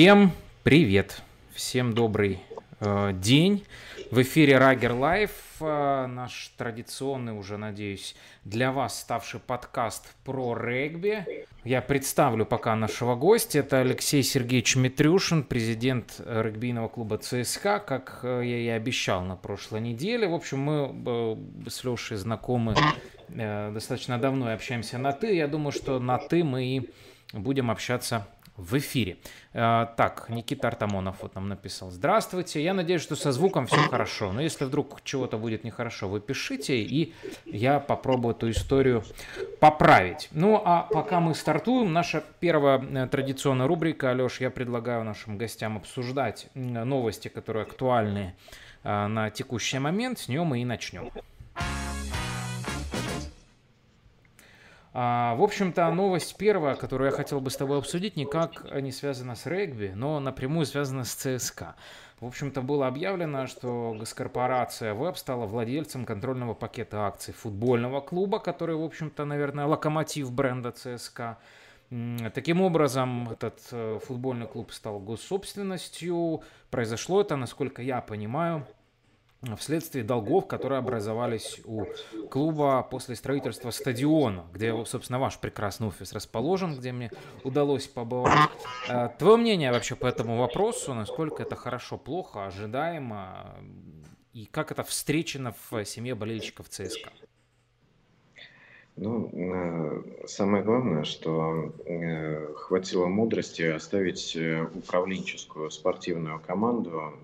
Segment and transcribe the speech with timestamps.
[0.00, 0.32] Всем
[0.62, 1.20] привет,
[1.52, 2.40] всем добрый
[2.80, 3.66] э, день.
[4.10, 5.30] В эфире Rugger Live,
[5.60, 8.16] э, наш традиционный уже, надеюсь,
[8.46, 11.46] для вас ставший подкаст про регби.
[11.64, 13.58] Я представлю пока нашего гостя.
[13.58, 19.82] Это Алексей Сергеевич Митрюшин, президент регбийного клуба ЦСКА, как э, я и обещал на прошлой
[19.82, 20.26] неделе.
[20.26, 20.94] В общем, мы
[21.66, 22.74] э, с Лешей знакомы
[23.28, 25.36] э, достаточно давно и общаемся на «ты».
[25.36, 26.90] Я думаю, что на «ты» мы и
[27.34, 28.26] будем общаться
[28.60, 29.18] в эфире.
[29.52, 31.90] Э, так, Никита Артамонов вот нам написал.
[31.90, 36.20] Здравствуйте, я надеюсь, что со звуком все хорошо, но если вдруг чего-то будет нехорошо, вы
[36.20, 37.14] пишите, и
[37.46, 39.02] я попробую эту историю
[39.58, 40.28] поправить.
[40.32, 45.76] Ну, а пока мы стартуем, наша первая э, традиционная рубрика, Алеш, я предлагаю нашим гостям
[45.76, 48.34] обсуждать новости, которые актуальны
[48.84, 51.10] э, на текущий момент, с нее мы и начнем.
[54.92, 59.36] А, в общем-то, новость первая, которую я хотел бы с тобой обсудить, никак не связана
[59.36, 61.76] с регби, но напрямую связана с ЦСКА.
[62.18, 68.76] В общем-то, было объявлено, что госкорпорация ВЭБ стала владельцем контрольного пакета акций футбольного клуба, который,
[68.76, 71.38] в общем-то, наверное, локомотив бренда ЦСКА.
[72.34, 76.42] Таким образом, этот э, футбольный клуб стал госсобственностью.
[76.70, 78.64] Произошло это, насколько я понимаю,
[79.56, 81.86] вследствие долгов, которые образовались у
[82.28, 87.10] клуба после строительства стадиона, где, собственно, ваш прекрасный офис расположен, где мне
[87.42, 88.50] удалось побывать.
[88.88, 93.54] Э, Твое мнение вообще по этому вопросу, насколько это хорошо, плохо, ожидаемо,
[94.34, 97.10] и как это встречено в семье болельщиков ЦСКА?
[98.96, 107.14] Ну, э, самое главное, что э, хватило мудрости оставить управленческую спортивную команду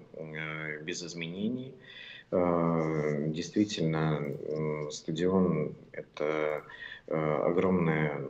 [0.82, 1.74] без изменений–
[2.30, 6.64] действительно, стадион– это
[7.06, 8.20] э, огромное,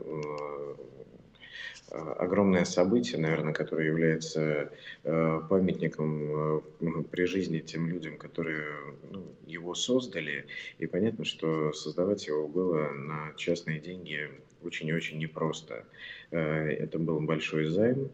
[1.91, 4.71] э, огромное событие, наверное, которое является
[5.03, 6.63] памятником
[7.09, 8.65] при жизни тем людям, которые
[9.09, 10.45] ну, его создали.
[10.79, 14.29] И понятно, что создавать его было на частные деньги
[14.63, 15.85] очень и очень непросто.
[16.31, 18.11] Это был большой займ,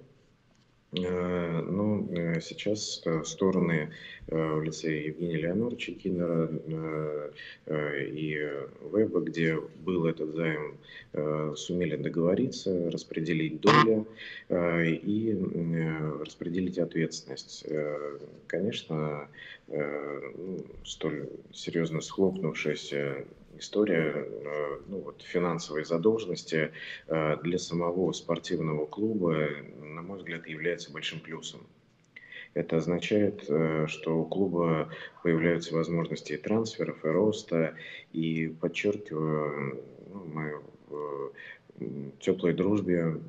[0.96, 3.90] Э, ну, э, сейчас э, стороны
[4.28, 6.50] в лице Евгения Леонидовича Киннера
[7.68, 8.40] и
[8.94, 10.78] Веба, где был этот займ,
[11.58, 14.06] сумели договориться, распределить доли
[14.50, 15.38] и
[16.22, 17.66] распределить ответственность.
[18.48, 19.28] Конечно,
[19.68, 23.26] ну, столь серьезно схлопнувшаяся
[23.58, 26.72] история э, ну, вот, финансовой задолженности
[27.08, 29.48] э, для самого спортивного клуба,
[29.82, 31.62] на мой взгляд, является большим плюсом.
[32.54, 34.90] Это означает, э, что у клуба
[35.24, 37.76] появляются возможности и трансферов, и роста.
[38.12, 39.82] И подчеркиваю,
[40.14, 41.32] ну, мы в
[42.20, 43.20] теплой дружбе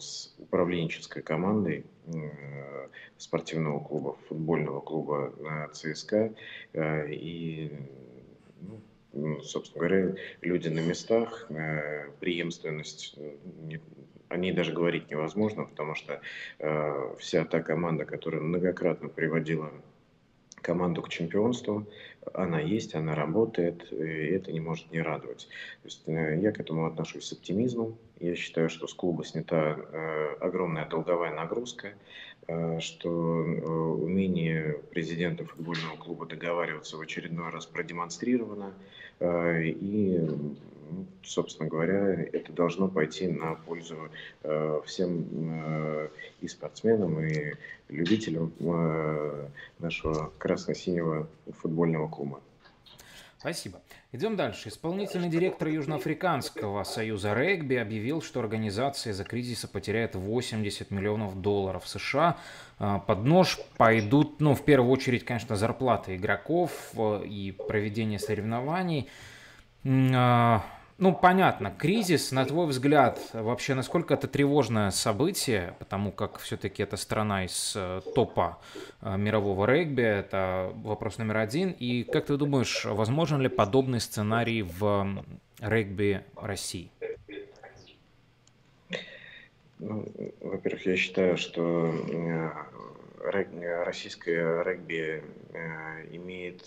[0.00, 1.86] с управленческой командой
[3.16, 5.32] спортивного клуба, футбольного клуба
[5.72, 6.34] ЦСКА.
[6.74, 7.70] И
[8.60, 8.80] ну,
[9.42, 13.78] собственно говоря, люди на местах, э, преемственность, э,
[14.28, 16.20] о ней даже говорить невозможно, потому что
[16.58, 19.70] э, вся та команда, которая многократно приводила
[20.56, 21.86] команду к чемпионству,
[22.32, 25.46] она есть, она работает, и это не может не радовать.
[25.82, 27.98] То есть, я к этому отношусь с оптимизмом.
[28.18, 29.74] Я считаю, что с клуба снята
[30.40, 31.92] огромная долговая нагрузка,
[32.78, 38.72] что умение президента футбольного клуба договариваться в очередной раз продемонстрировано.
[38.72, 40.18] Э, и,
[40.90, 43.96] ну, собственно говоря, это должно пойти на пользу
[44.42, 46.08] э, всем э,
[46.40, 47.54] и спортсменам, и
[47.88, 48.52] любителям
[49.78, 51.28] нашего красно-синего
[51.60, 52.40] футбольного клуба.
[53.44, 53.82] Спасибо.
[54.10, 54.70] Идем дальше.
[54.70, 62.38] Исполнительный директор Южноафриканского союза регби объявил, что организация из-за кризиса потеряет 80 миллионов долларов США.
[62.78, 69.10] А, под нож пойдут, ну, в первую очередь, конечно, зарплаты игроков э, и проведение соревнований.
[70.96, 76.96] Ну, понятно, кризис, на твой взгляд, вообще насколько это тревожное событие, потому как все-таки это
[76.96, 78.60] страна из э, топа
[79.02, 81.72] э, мирового регби, это вопрос номер один.
[81.72, 85.24] И как ты думаешь, возможен ли подобный сценарий в
[85.58, 86.92] регби России?
[89.80, 90.06] Ну,
[90.42, 92.50] во-первых, я считаю, что э,
[93.84, 95.24] российское регби
[96.12, 96.64] имеет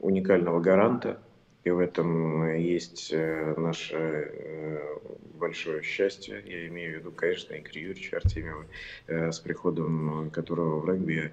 [0.00, 1.18] уникального гаранта
[1.66, 4.98] и в этом есть э, наше э,
[5.34, 6.40] большое счастье.
[6.46, 8.66] Я имею в виду, конечно, Игорь Юрьевича Артемьева,
[9.08, 11.32] э, с приходом которого в регби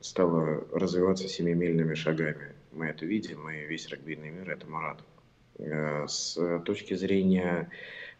[0.00, 2.54] стало развиваться семимильными шагами.
[2.72, 5.04] Мы это видим, и весь регбийный мир этому рад.
[6.10, 7.70] С точки зрения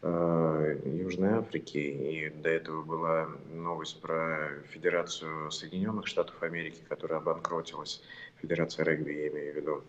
[0.02, 8.00] Южной Африки, и до этого была новость про Федерацию Соединенных Штатов Америки, которая обанкротилась,
[8.40, 9.84] Федерация регби, я имею в виду.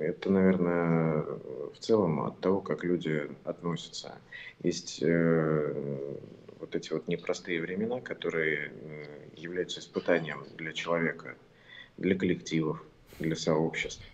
[0.00, 1.22] Это, наверное,
[1.74, 4.14] в целом от того, как люди относятся.
[4.62, 5.74] Есть э,
[6.58, 9.04] вот эти вот непростые времена, которые э,
[9.36, 11.34] являются испытанием для человека,
[11.98, 12.82] для коллективов,
[13.18, 14.04] для сообществ.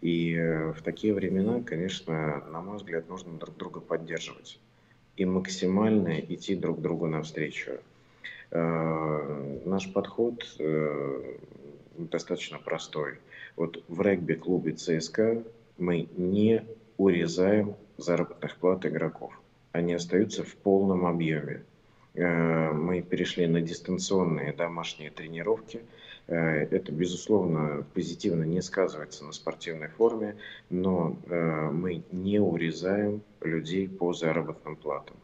[0.00, 4.58] И э, в такие времена, конечно, на мой взгляд, нужно друг друга поддерживать
[5.16, 7.78] и максимально идти друг другу навстречу.
[8.50, 10.44] Наш подход
[11.98, 13.18] достаточно простой.
[13.56, 15.42] Вот в регби-клубе ЦСКА
[15.78, 16.64] мы не
[16.96, 19.38] урезаем заработных плат игроков.
[19.72, 21.62] Они остаются в полном объеме.
[22.14, 25.82] Э, мы перешли на дистанционные домашние тренировки.
[26.26, 30.36] Э, это, безусловно, позитивно не сказывается на спортивной форме,
[30.70, 35.16] но э, мы не урезаем людей по заработным платам.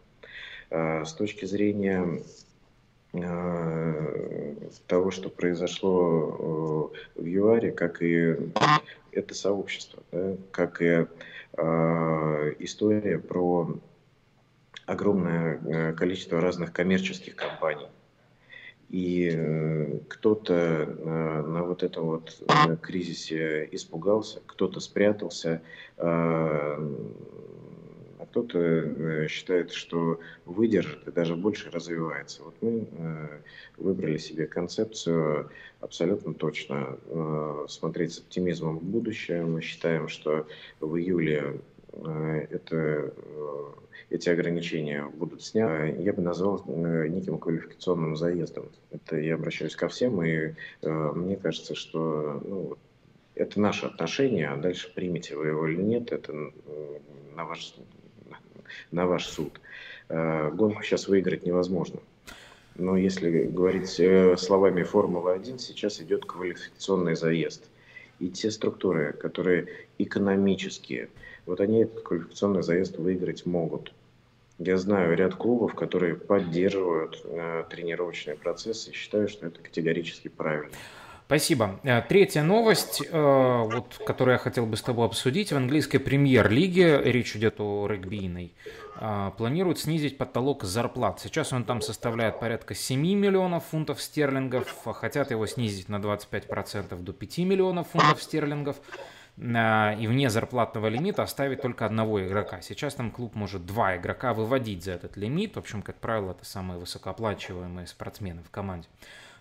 [0.70, 2.22] С точки зрения
[4.86, 8.36] того, что произошло э, в ЮАРе, как и
[9.12, 11.06] это сообщество, да, как и
[11.56, 13.76] э, история про
[14.86, 17.86] огромное количество разных коммерческих компаний.
[18.88, 20.86] И кто-то
[21.46, 22.42] на вот этом вот
[22.82, 25.62] кризисе испугался, кто-то спрятался,
[28.32, 32.43] кто-то э, считает, что выдержит и даже больше развивается.
[32.43, 33.29] Вот мы э,
[33.76, 35.50] выбрали себе концепцию
[35.81, 39.44] абсолютно точно э, смотреть с оптимизмом в будущее.
[39.44, 40.46] Мы считаем, что
[40.81, 41.61] в июле
[42.49, 43.12] это,
[44.08, 46.02] эти ограничения будут сняты.
[46.02, 48.70] Я бы назвал неким квалификационным заездом.
[48.90, 52.79] Это я обращаюсь ко всем, и мне кажется, что ну,
[53.34, 56.32] это наше отношение, а дальше примете вы его или нет, это
[57.37, 57.75] на ваш
[58.90, 59.60] на ваш суд.
[60.08, 62.00] Э, гонку сейчас выиграть невозможно.
[62.76, 67.64] Но если говорить э, словами Формулы-1, сейчас идет квалификационный заезд.
[68.19, 69.66] И те структуры, которые
[69.98, 71.08] экономические,
[71.44, 73.92] вот они этот квалификационный заезд выиграть могут.
[74.58, 80.72] Я знаю ряд клубов, которые поддерживают э, тренировочный процесс и считаю, что это категорически правильно.
[81.26, 81.80] Спасибо.
[81.82, 85.52] Э, третья новость, э, вот, которую я хотел бы с тобой обсудить.
[85.52, 88.54] В английской премьер-лиге, речь идет о регбийной,
[89.00, 91.20] э, планируют снизить потолок зарплат.
[91.20, 97.12] Сейчас он там составляет порядка 7 миллионов фунтов стерлингов, хотят его снизить на 25% до
[97.12, 98.76] 5 миллионов фунтов стерлингов
[99.38, 102.60] и вне зарплатного лимита оставить только одного игрока.
[102.60, 105.56] Сейчас там клуб может два игрока выводить за этот лимит.
[105.56, 108.88] В общем, как правило, это самые высокооплачиваемые спортсмены в команде.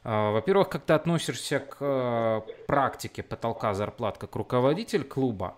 [0.03, 5.57] А, во-первых, как ты относишься к э, практике потолка зарплат как руководитель клуба?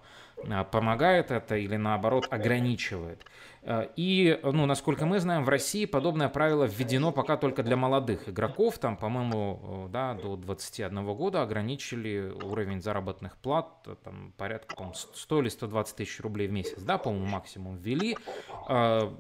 [0.49, 3.23] А, помогает это или наоборот ограничивает?
[3.61, 8.27] А, и, ну, насколько мы знаем, в России подобное правило введено пока только для молодых
[8.27, 8.79] игроков.
[8.79, 14.91] Там, по-моему, э, да, до 21 года ограничили уровень заработных плат э, там, порядка по
[14.93, 16.81] 100 или 120 тысяч рублей в месяц.
[16.81, 18.17] Да, по-моему, максимум ввели.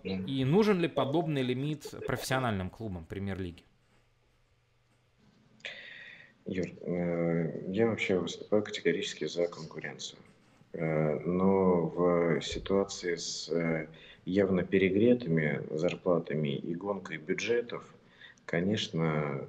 [0.03, 3.63] И нужен ли подобный лимит профессиональным клубам премьер-лиги?
[6.45, 10.19] Юр, э, я вообще выступаю категорически за конкуренцию.
[10.73, 13.87] Э, но в ситуации с э,
[14.25, 17.83] явно перегретыми зарплатами и гонкой бюджетов,
[18.45, 19.47] конечно,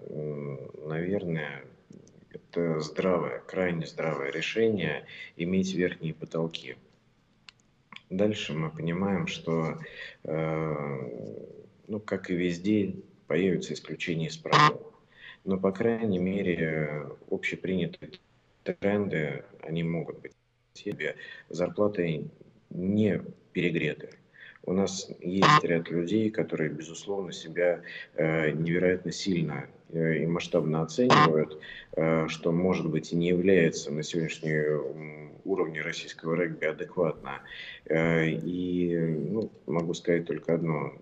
[0.85, 1.65] наверное,
[2.31, 5.05] это здравое, крайне здравое решение
[5.37, 6.77] иметь верхние потолки.
[8.09, 9.79] Дальше мы понимаем, что,
[10.25, 12.95] ну, как и везде,
[13.27, 14.94] появятся исключения из правил
[15.45, 18.13] но, по крайней мере, общепринятые
[18.63, 20.33] тренды, они могут быть.
[20.73, 21.15] Себе
[21.51, 22.31] зарплаты
[22.71, 23.23] не
[23.53, 24.11] перегреты.
[24.67, 27.83] У нас есть ряд людей, которые, безусловно, себя
[28.15, 31.61] э, невероятно сильно э, и масштабно оценивают,
[31.93, 34.65] э, что, может быть, и не является на сегодняшний
[35.45, 37.43] уровне российского регби адекватно.
[37.85, 40.93] Э, и ну, могу сказать только одно.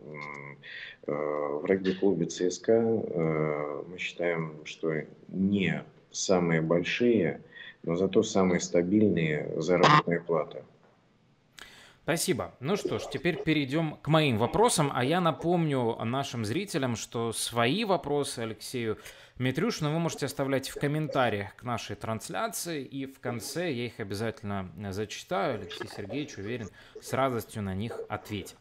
[1.06, 4.92] Э, в регби-клубе ЦСКА э, мы считаем, что
[5.28, 5.82] не
[6.12, 7.40] самые большие,
[7.82, 10.62] но зато самые стабильные заработные платы.
[12.04, 12.54] Спасибо.
[12.60, 14.90] Ну что ж, теперь перейдем к моим вопросам.
[14.92, 18.98] А я напомню нашим зрителям, что свои вопросы Алексею
[19.38, 22.84] Митрюшину вы можете оставлять в комментариях к нашей трансляции.
[22.84, 25.60] И в конце я их обязательно зачитаю.
[25.60, 28.58] Алексей Сергеевич, уверен, с радостью на них ответит.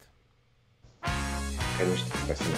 [1.82, 2.58] Конечно, спасибо.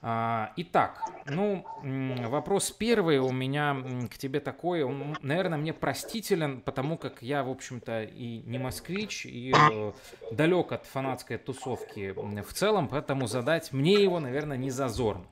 [0.00, 3.76] А, итак, ну, вопрос первый у меня
[4.10, 9.26] к тебе такой, он, наверное, мне простителен, потому как я, в общем-то, и не москвич,
[9.26, 9.92] и э,
[10.32, 15.26] далек от фанатской тусовки в целом, поэтому задать мне его, наверное, не зазорно.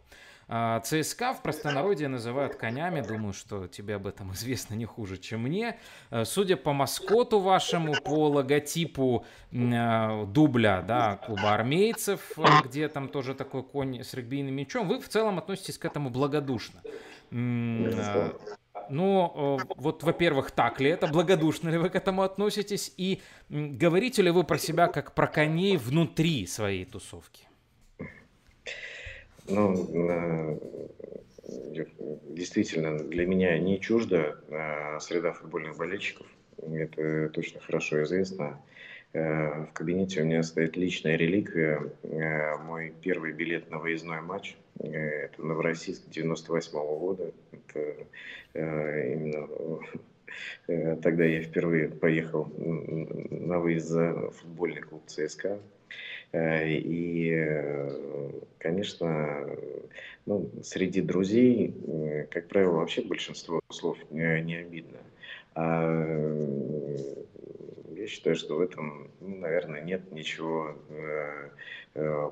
[0.49, 3.01] А, ЦСКА в простонародье называют конями.
[3.01, 5.79] Думаю, что тебе об этом известно не хуже, чем мне.
[6.11, 13.09] Э, судя по маскоту вашему, по логотипу э, дубля да, клуба армейцев, э, где там
[13.09, 16.81] тоже такой конь с регбийным мячом, вы в целом относитесь к этому благодушно.
[18.91, 24.31] Ну, вот, во-первых, так ли это, благодушно ли вы к этому относитесь, и говорите ли
[24.31, 27.44] вы про себя как про коней внутри своей тусовки?
[29.47, 30.61] Ну,
[32.31, 34.37] действительно, для меня не чужда
[35.01, 36.27] среда футбольных болельщиков.
[36.59, 38.61] Это точно хорошо известно.
[39.15, 41.93] Э, в кабинете у меня стоит личная реликвия.
[42.03, 44.57] Э, мой первый билет на выездной матч.
[44.81, 47.33] Э, это Новороссийск 98 -го года.
[47.53, 48.07] Это
[48.55, 49.49] именно
[51.03, 55.61] тогда я впервые поехал на выезд за футбольный клуб ЦСКА.
[56.35, 59.47] Э, и, э, конечно,
[60.27, 64.99] ну, среди друзей, э, как правило, вообще большинство слов не обидно.
[65.55, 65.89] А
[67.95, 70.75] я считаю, что в этом, ну, наверное, нет ничего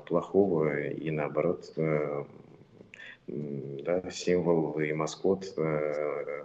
[0.05, 2.25] плохого и наоборот, да,
[4.11, 5.55] символ и маскот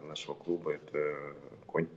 [0.04, 1.16] нашего клуба это
[1.66, 1.88] конь.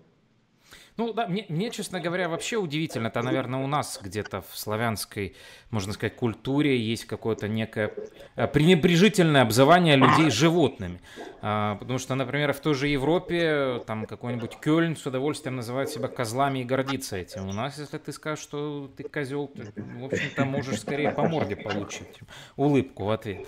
[0.97, 3.07] Ну да, мне, мне, честно говоря, вообще удивительно.
[3.07, 5.35] Это, наверное, у нас где-то в славянской,
[5.69, 7.93] можно сказать, культуре есть какое-то некое
[8.35, 10.99] э, пренебрежительное обзывание людей животными.
[11.41, 16.07] А, потому что, например, в той же Европе там какой-нибудь Кёльн с удовольствием называет себя
[16.07, 17.47] козлами и гордится этим.
[17.49, 21.55] У нас, если ты скажешь, что ты козел, ты, в общем-то, можешь скорее по морде
[21.55, 22.19] получить
[22.57, 23.47] улыбку в ответ.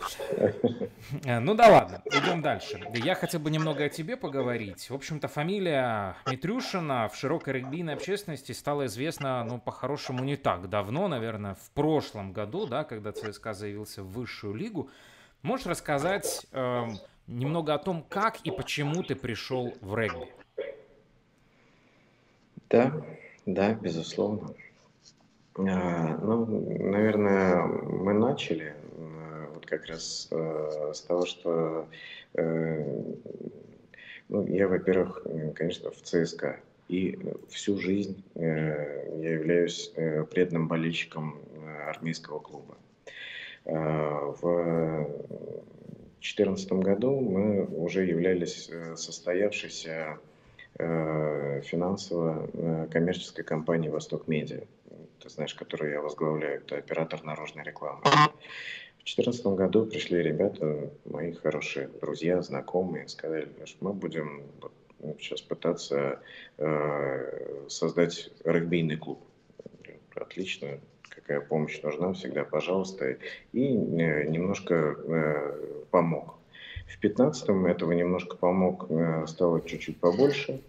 [1.26, 2.82] Э, ну да ладно, идем дальше.
[2.96, 4.90] Я хотел бы немного о тебе поговорить.
[4.90, 10.70] В общем-то, фамилия Митрюшина в широком широкой регбийной общественности стало известно, ну, по-хорошему, не так
[10.70, 14.92] давно, наверное, в прошлом году, да, когда ЦСКА заявился в высшую лигу.
[15.42, 16.84] Можешь рассказать э,
[17.26, 20.32] немного о том, как и почему ты пришел в регби?
[22.70, 22.94] Да,
[23.48, 24.54] да, безусловно.
[25.56, 26.46] А, ну,
[26.88, 31.88] наверное, мы начали э, вот как раз э, с того, что
[32.36, 33.02] э,
[34.30, 35.26] ну, я, во-первых,
[35.56, 42.78] конечно, в ЦСКА и всю жизнь э, я являюсь э, преданным болельщиком э, армейского клуба.
[43.66, 45.08] В
[46.20, 50.20] 2014 году мы уже являлись состоявшейся
[50.78, 54.66] финансово-коммерческой компанией «Восток Медиа»,
[55.24, 58.02] ты знаешь, которую я возглавляю, это оператор наружной рекламы.
[58.04, 64.44] В 2014 году пришли ребята, мои хорошие друзья, знакомые, сказали, что мы будем
[65.20, 66.20] сейчас пытаться
[66.58, 69.20] э, создать регбийный клуб.
[70.16, 70.80] Отлично,
[71.10, 73.18] какая помощь нужна, всегда пожалуйста.
[73.52, 76.36] И э, немножко э, помог.
[76.88, 78.88] В 15-м этого немножко помог,
[79.28, 80.62] стало чуть-чуть побольше.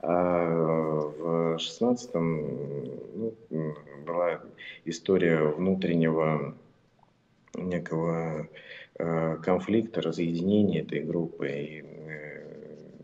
[0.00, 3.74] А в 16-м ну,
[4.04, 4.40] была
[4.84, 6.54] история внутреннего
[7.54, 8.48] некого
[8.96, 11.48] конфликта, разъединения этой группы.
[11.48, 11.84] И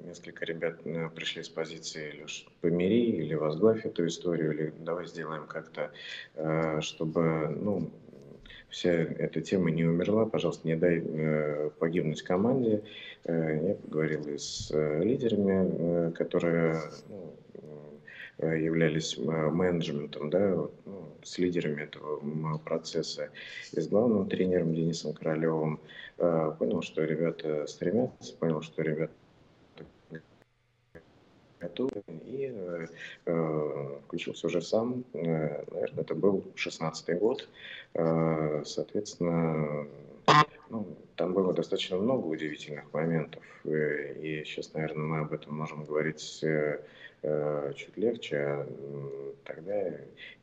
[0.09, 5.47] несколько ребят э, пришли с позиции Леш, помири или возглавь эту историю, или давай сделаем
[5.47, 5.93] как-то,
[6.35, 7.91] э, чтобы, ну,
[8.71, 12.83] вся эта тема не умерла, пожалуйста, не дай э, погибнуть команде.
[13.25, 14.71] Я поговорил и с
[15.03, 23.29] лидерами, которые ну, являлись менеджментом, да, ну, с лидерами этого процесса,
[23.73, 25.79] и с главным тренером Денисом Королевым.
[26.17, 29.13] Понял, что ребята стремятся, понял, что ребята
[31.61, 32.87] готовы и э,
[33.27, 35.05] э, включился уже сам.
[35.13, 37.49] Э, наверное, это был 16-й год.
[38.65, 39.87] Соответственно,
[40.71, 43.43] ну, там было достаточно много удивительных моментов.
[43.65, 48.37] И сейчас, наверное, мы об этом можем говорить чуть легче.
[48.37, 48.67] А
[49.45, 49.91] тогда,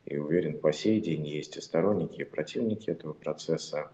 [0.04, 3.90] и уверен, по сей день есть и сторонники, и противники этого процесса.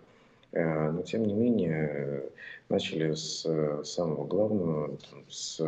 [0.52, 2.30] Э, но тем не менее
[2.68, 5.61] начали с э, самого главного, с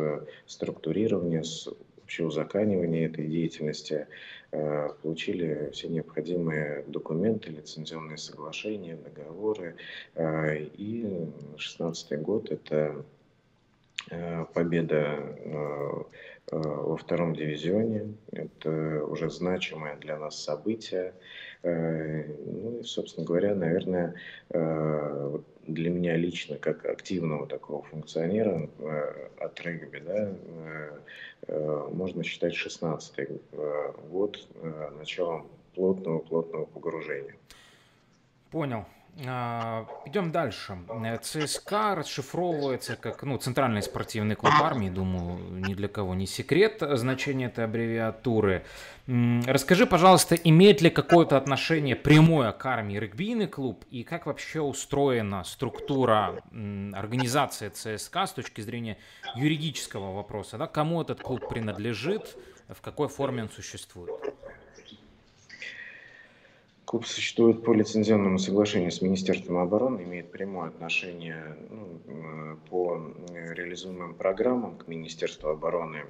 [0.45, 1.67] структурирования, с
[2.03, 4.07] общеузаканивания этой деятельности,
[4.51, 9.75] э, получили все необходимые документы, лицензионные соглашения, договоры.
[10.15, 11.01] И
[11.57, 13.03] 2016 год– это
[14.53, 16.05] победа
[16.51, 18.13] во втором дивизионе.
[18.31, 21.15] Это уже значимое для нас событие.
[21.65, 24.13] Ну и, собственно говоря, наверное,
[24.49, 28.69] для меня лично, как активного такого функционера
[29.39, 30.31] от регби, да,
[31.91, 33.41] можно считать 16-й
[34.09, 34.47] год
[34.99, 37.35] началом плотного-плотного погружения.
[38.51, 38.85] Понял.
[39.25, 40.77] А, идем дальше.
[41.21, 47.47] ЦСКА расшифровывается как ну, Центральный спортивный клуб армии, думаю, ни для кого не секрет значение
[47.47, 48.65] этой аббревиатуры.
[49.07, 55.43] Расскажи, пожалуйста, имеет ли какое-то отношение прямое к армии регбийный клуб и как вообще устроена
[55.45, 56.41] структура
[56.93, 58.97] организации ЦСКА с точки зрения
[59.35, 60.57] юридического вопроса?
[60.57, 60.67] Да?
[60.67, 62.35] Кому этот клуб принадлежит,
[62.67, 64.11] в какой форме он существует?
[66.95, 73.13] Клуб существует по лицензионному соглашению с Министерством обороны, имеет прямое отношение ну, э, по
[73.53, 76.05] реализуемым программам к Министерству обороны.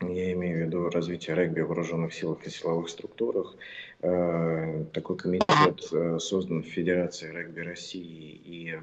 [0.00, 3.54] Я имею в виду развитие регби в вооруженных силах и силовых структурах.
[4.00, 8.78] Э, такой комитет э, создан в Федерации регби России, и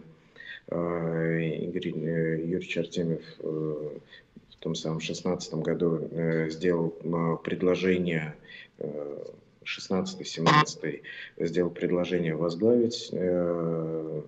[0.69, 6.07] Игорь Юрьевич Артемьев в том самом 2016 году
[6.49, 6.91] сделал
[7.43, 8.35] предложение
[9.65, 11.01] 16-17
[11.39, 14.21] сделал предложение возглавить э,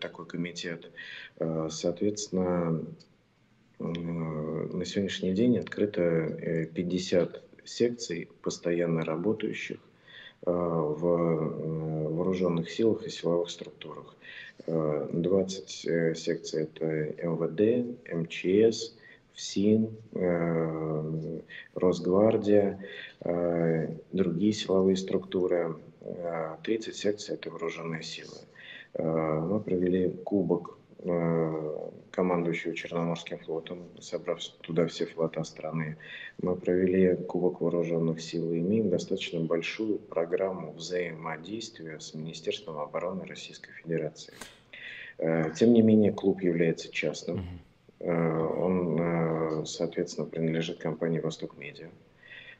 [0.00, 0.90] такой комитет.
[1.38, 2.84] Э, соответственно,
[3.78, 9.78] э, на сегодняшний день открыто 50 секций, постоянно работающих
[10.46, 10.98] в
[12.10, 14.14] вооруженных силах и силовых структурах.
[14.66, 18.94] 20 секций это МВД, МЧС,
[19.34, 21.40] ФСИН, э,
[21.74, 22.78] Росгвардия,
[23.20, 25.76] э, другие силовые структуры.
[26.62, 28.36] 30 э, секций– это вооруженные силы.
[28.96, 30.78] Мы провели кубок
[32.12, 35.96] командующего Черноморским флотом, собрав туда все флота страны.
[36.40, 43.72] Мы провели Кубок Вооруженных сил и имеем достаточно большую программу взаимодействия с Министерством обороны Российской
[43.72, 44.32] Федерации.
[45.18, 47.44] Тем не менее, клуб является частным.
[48.00, 51.88] Э, он, э, соответственно, принадлежит компании «Восток Медиа»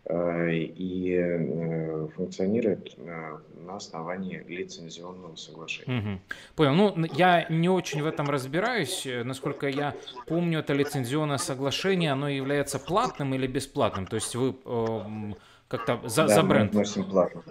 [0.07, 5.99] э, и функционирует на основании лицензионного соглашения.
[5.99, 6.21] Угу.
[6.57, 6.75] Понял.
[6.75, 9.07] Ну, я не очень в этом разбираюсь.
[9.25, 9.95] Насколько я
[10.27, 14.07] помню, это лицензионное соглашение, оно является платным или бесплатным?
[14.07, 15.33] То есть вы э,
[15.69, 16.73] как-то за, да, за бренд?
[16.73, 17.43] мы вносим плату.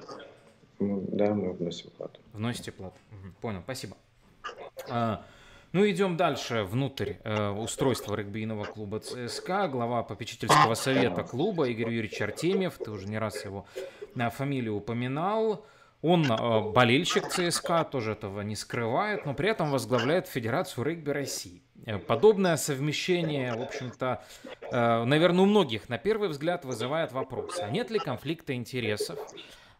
[0.79, 2.19] Да, мы вносим плату.
[2.33, 2.95] Вносите плату.
[3.11, 3.33] Угу.
[3.41, 3.97] Понял, спасибо.
[4.89, 5.23] А,
[5.73, 9.67] ну, идем дальше, внутрь э, устройства регбийного клуба ЦСКА.
[9.67, 13.65] Глава попечительского совета клуба Игорь Юрьевич Артемьев, ты уже не раз его
[14.13, 15.65] на фамилию упоминал.
[16.03, 21.63] Он э, болельщик ЦСКА, тоже этого не скрывает, но при этом возглавляет Федерацию регби России.
[21.85, 24.23] Э, подобное совмещение, в общем-то,
[24.71, 29.17] э, наверное, у многих на первый взгляд вызывает вопрос, а нет ли конфликта интересов?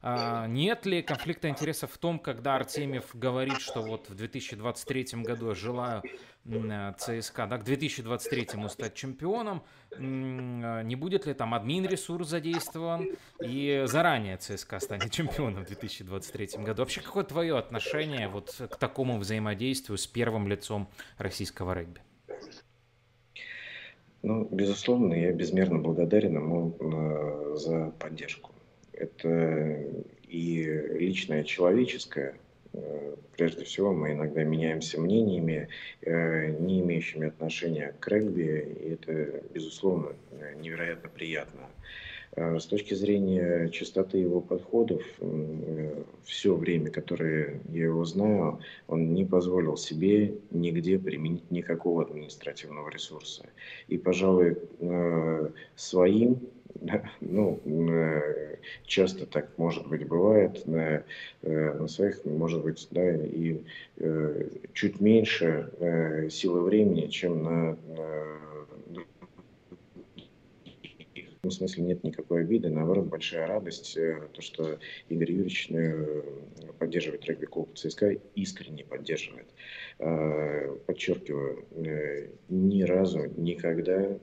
[0.06, 5.48] А, нет ли конфликта интересов в том, когда Артемьев говорит, что вот в 2023 году
[5.48, 6.04] я желаю
[6.44, 9.64] э, ЦСКА, да, к 2023 стать чемпионом,
[9.94, 13.12] а, не будет ли там админ ресурс задействован,
[13.42, 16.82] и заранее ЦСКА станет чемпионом в 2023 году.
[16.82, 22.02] Вообще, какое твое отношение вот к такому взаимодействию с первым лицом российского регби?
[24.22, 28.53] Ну, безусловно, я безмерно благодарен ему э, за поддержку
[28.94, 29.86] это
[30.28, 30.64] и
[30.98, 32.36] личное, человеческое.
[32.74, 35.68] Э, прежде всего, мы иногда меняемся мнениями,
[36.02, 40.14] э, не имеющими отношения к регби, и это, безусловно,
[40.60, 41.70] невероятно приятно.
[42.36, 45.04] Э, с точки зрения чистоты его подходов,
[46.24, 53.46] все время, которое я его знаю, он не позволил себе нигде применить никакого административного ресурса.
[53.88, 54.58] И, пожалуй,
[55.76, 56.40] своим
[57.22, 60.66] ну, э, часто так, может быть, бывает.
[60.68, 61.04] На,
[61.42, 63.62] э, на своих, может быть, да, и
[63.98, 65.70] э, чуть меньше
[66.32, 68.53] силы времени, чем на, на
[71.44, 74.80] этом смысле нет никакой обиды, наоборот, большая радость, э, то, что
[75.10, 76.24] Игорь Юрьевич э,
[76.80, 79.48] поддерживает регби-клуб ЦСКА, искренне поддерживает.
[80.00, 81.66] Э, подчеркиваю,
[82.48, 84.18] ни разу, никогда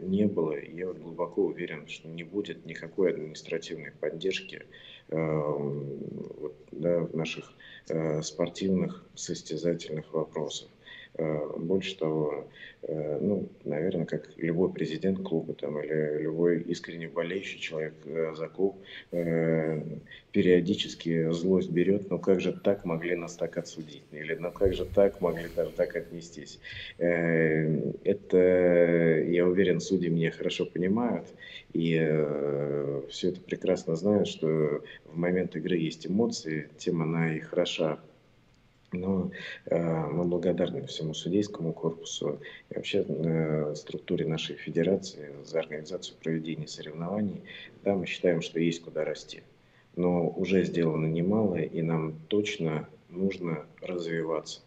[0.00, 4.62] не было, я глубоко уверен, что не будет никакой административной поддержки
[5.08, 5.18] да,
[6.72, 7.52] в наших
[8.22, 10.68] спортивных состязательных вопросах.
[11.18, 12.46] Больше того,
[12.86, 17.94] ну, наверное, как любой президент клуба там, или любой искренне болеющий человек
[18.36, 18.76] за клуб,
[20.32, 24.84] периодически злость берет, ну как же так могли нас так отсудить, или ну как же
[24.84, 26.60] так могли даже так отнестись.
[26.98, 28.36] Это,
[29.26, 31.26] я уверен, судьи меня хорошо понимают,
[31.72, 31.94] и
[33.08, 37.98] все это прекрасно знают, что в момент игры есть эмоции, тем она и хороша.
[38.96, 39.30] Но
[39.66, 46.66] э, мы благодарны всему судейскому корпусу и вообще э, структуре нашей федерации за организацию проведения
[46.66, 47.42] соревнований.
[47.84, 49.42] Да, мы считаем, что есть куда расти.
[49.94, 54.60] Но уже сделано немало, и нам точно нужно развиваться.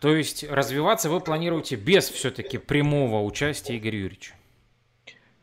[0.00, 4.34] То есть развиваться вы планируете без все-таки прямого участия Игоря Юрьевича?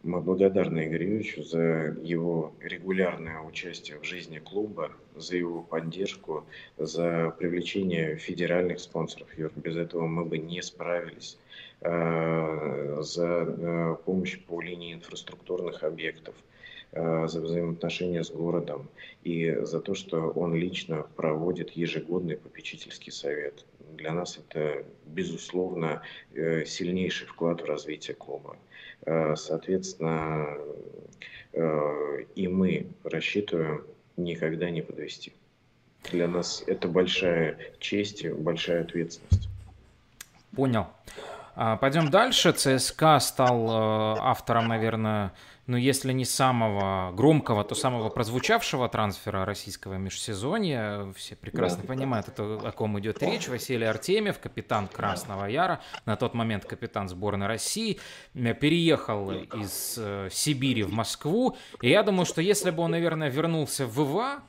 [0.07, 6.45] Мы благодарны Игорю Юрьевичу за его регулярное участие в жизни клуба, за его поддержку,
[6.77, 9.27] за привлечение федеральных спонсоров.
[9.37, 11.37] Юр, без этого мы бы не справились.
[11.81, 16.35] А, за а, помощь по линии инфраструктурных объектов,
[16.93, 18.87] а, за взаимоотношения с городом
[19.25, 23.65] и за то, что он лично проводит ежегодный попечительский совет.
[23.95, 26.01] Для нас это, безусловно,
[26.33, 28.57] э, сильнейший вклад в развитие клуба.
[29.05, 30.57] Э, соответственно,
[31.53, 33.85] э, и мы рассчитываем
[34.17, 35.33] никогда не подвести.
[36.11, 39.49] Для нас это большая честь и большая ответственность.
[40.55, 40.87] Понял.
[41.55, 42.51] А, пойдем дальше.
[42.51, 43.69] ЦСКА стал
[44.19, 45.33] автором, наверное,
[45.67, 51.11] ну, если не самого громкого, то самого прозвучавшего трансфера российского межсезонья.
[51.15, 51.87] Все прекрасно да.
[51.89, 53.49] понимают, это, о ком идет речь.
[53.49, 57.99] Василий Артемьев, капитан Красного Яра, на тот момент капитан сборной России,
[58.33, 61.57] переехал из э, Сибири в Москву.
[61.81, 64.43] И я думаю, что если бы он, наверное, вернулся в ВВА,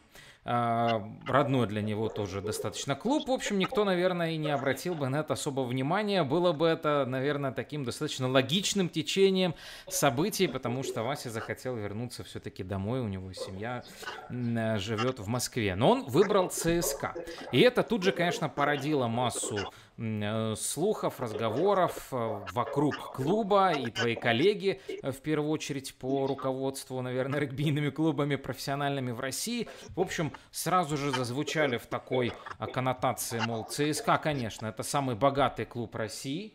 [0.48, 3.28] родной для него тоже достаточно клуб.
[3.28, 6.24] В общем, никто, наверное, и не обратил бы на это особо внимания.
[6.24, 9.54] Было бы это, наверное, таким достаточно логичным течением
[9.88, 13.84] событий, потому что Вася захотел вернуться все-таки домой, у него семья
[14.30, 15.74] живет в Москве.
[15.74, 17.14] Но он выбрал ЦСКА.
[17.52, 19.87] И это тут же, конечно, породило массу Э,
[20.56, 27.40] слухов, разговоров э, вокруг клуба и твои коллеги, э, в первую очередь по руководству, наверное,
[27.40, 32.32] регбийными клубами профессиональными в России, в общем, сразу же зазвучали в такой
[32.72, 36.54] коннотации, мол, ЦСКА, конечно, это самый богатый клуб России,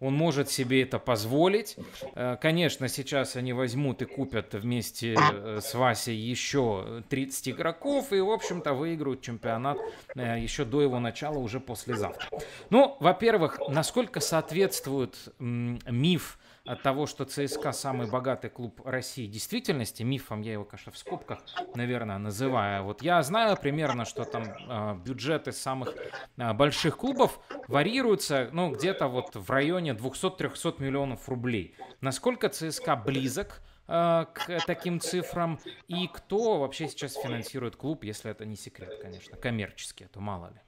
[0.00, 1.76] он может себе это позволить.
[2.14, 8.20] Э, конечно, сейчас они возьмут и купят вместе э, с Васей еще 30 игроков и,
[8.20, 9.78] в общем-то, выиграют чемпионат
[10.14, 12.28] э, еще до его начала, уже послезавтра.
[12.70, 20.40] Ну, во-первых, насколько соответствует миф от того, что ЦСКА самый богатый клуб России действительности, мифом
[20.40, 21.40] я его, конечно, в скобках,
[21.74, 22.84] наверное, называю.
[22.84, 25.94] Вот я знаю примерно, что там э, бюджеты самых
[26.36, 31.76] э, больших клубов варьируются, ну, где-то вот в районе 200-300 миллионов рублей.
[32.00, 38.46] Насколько ЦСКА близок э, к таким цифрам и кто вообще сейчас финансирует клуб, если это
[38.46, 40.60] не секрет, конечно, коммерчески, а то мало ли.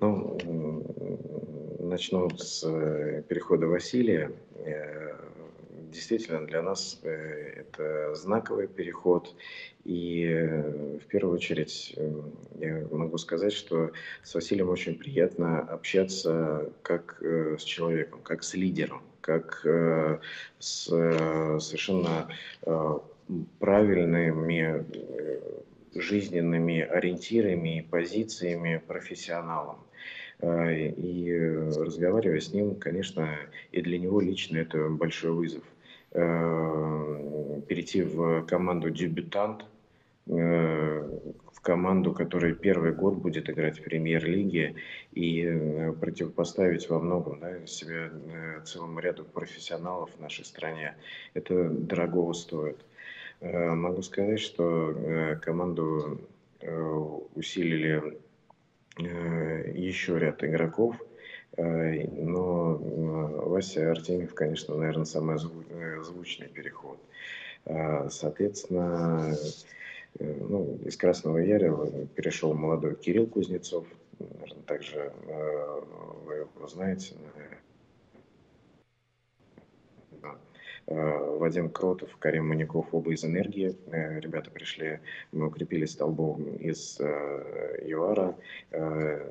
[0.00, 0.38] Ну,
[1.94, 4.32] начну с э, перехода Василия.
[4.56, 5.14] Э,
[5.92, 9.32] действительно, для нас э, это знаковый переход.
[9.84, 10.26] И
[11.02, 11.94] в первую очередь
[12.58, 13.92] я могу сказать, что
[14.24, 19.60] с Василием очень приятно общаться как с человеком, как с лидером, как
[20.58, 22.28] с совершенно
[23.58, 24.84] правильными
[25.94, 29.78] жизненными ориентирами и позициями профессионалом.
[30.40, 31.32] А, и
[31.76, 33.28] разговаривая с ним, конечно,
[33.72, 35.62] и для него лично это большой вызов.
[36.12, 39.64] А, перейти в команду дебютант,
[40.28, 41.20] а,
[41.52, 44.74] в команду, которая первый год будет играть в премьер-лиге
[45.12, 48.10] и противопоставить во многом да, себя
[48.64, 50.94] целому ряду профессионалов в нашей стране,
[51.32, 52.76] это дорогого стоит.
[53.40, 56.20] Могу сказать, что команду
[57.34, 58.23] усилили Э,
[58.96, 60.96] еще ряд игроков.
[61.56, 66.98] Э, но э, Вася Артемьев, конечно, наверное, самый звучный переход.
[68.10, 69.34] Соответственно,
[70.18, 71.74] ну, из Красного Яря
[72.14, 73.86] перешел молодой Кирилл Кузнецов.
[74.18, 75.10] Наверное, также
[76.26, 77.14] вы его знаете.
[80.86, 83.74] Вадим Кротов, Карим Маняков, оба из «Энергии».
[83.86, 85.00] Э, ребята пришли,
[85.32, 88.34] мы укрепили столбом из э, ЮАРа.
[88.70, 89.30] Э,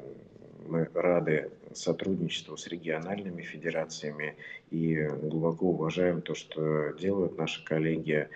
[0.67, 4.35] мы рады сотрудничеству с региональными федерациями
[4.71, 8.29] и глубоко уважаем то, что делают наши коллеги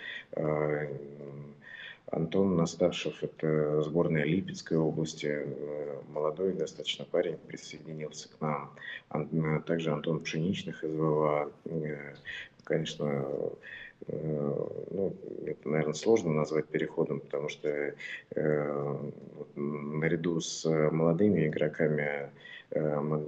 [2.12, 5.46] Антон Насташев, это сборная Липецкой области,
[6.10, 9.64] молодой достаточно парень, присоединился к нам.
[9.66, 11.50] Также Антон Пшеничных из ВВА,
[12.68, 13.26] конечно,
[14.08, 17.94] ну, это, наверное, сложно назвать переходом, потому что
[18.36, 18.96] э,
[19.56, 22.30] наряду с молодыми игроками
[22.70, 23.28] э, мы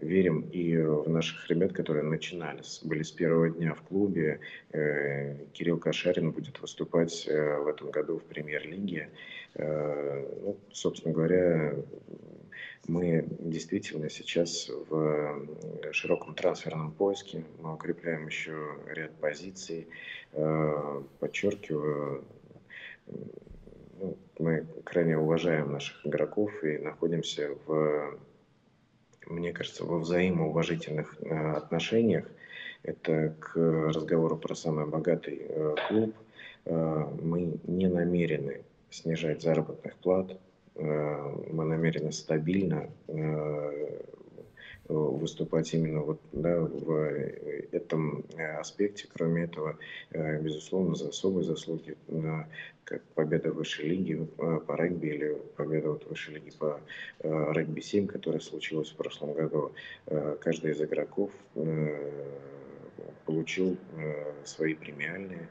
[0.00, 4.40] верим и в наших ребят, которые начинали, были с первого дня в клубе.
[4.72, 9.08] Э, Кирилл Кашарин будет выступать э, в этом году в премьер-лиге.
[9.08, 11.74] Э, ну, собственно говоря,
[12.86, 15.46] мы действительно сейчас в
[15.92, 17.44] широком трансферном поиске.
[17.60, 19.86] Мы укрепляем еще ряд позиций.
[20.32, 22.24] Э, подчеркиваю,
[23.06, 28.18] ну, мы крайне уважаем наших игроков и находимся в,
[29.26, 32.30] мне кажется, во взаимоуважительных э, отношениях.
[32.82, 36.14] Это к разговору про самый богатый э, клуб.
[36.66, 38.60] Мы не намерены
[38.90, 40.38] снижать заработных плат,
[40.80, 44.00] Э, мы намерены стабильно э,
[44.88, 46.90] выступать именно вот, да, в
[47.70, 48.24] этом
[48.58, 49.06] аспекте.
[49.12, 49.78] Кроме этого,
[50.10, 51.96] э, безусловно, за особые заслуги,
[52.84, 56.80] как победа в высшей лиге по регби или победа вот в высшей лиге по
[57.22, 59.70] регби-7, которая случилась в прошлом году,
[60.40, 61.30] каждый из игроков
[63.26, 63.76] получил
[64.44, 65.48] свои премиальные.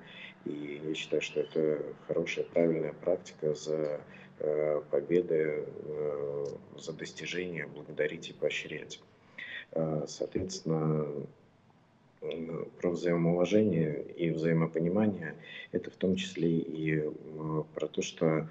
[0.50, 4.02] И я считаю, что это хорошая, правильная практика за
[4.42, 6.46] Э, победы, э,
[6.78, 9.02] за достижения благодарить и поощрять.
[9.74, 11.08] Э, соответственно,
[12.82, 15.36] про взаимоуважение и взаимопонимание,
[15.74, 17.10] это в том числе и
[17.74, 18.50] про то, что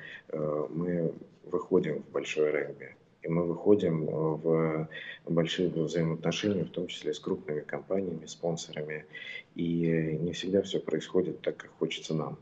[0.70, 1.12] мы
[1.44, 2.96] выходим в большой регби.
[3.28, 4.88] И мы выходим в
[5.26, 9.04] большие взаимоотношения, в том числе с крупными компаниями, спонсорами.
[9.54, 12.38] И не всегда все происходит так, как хочется нам,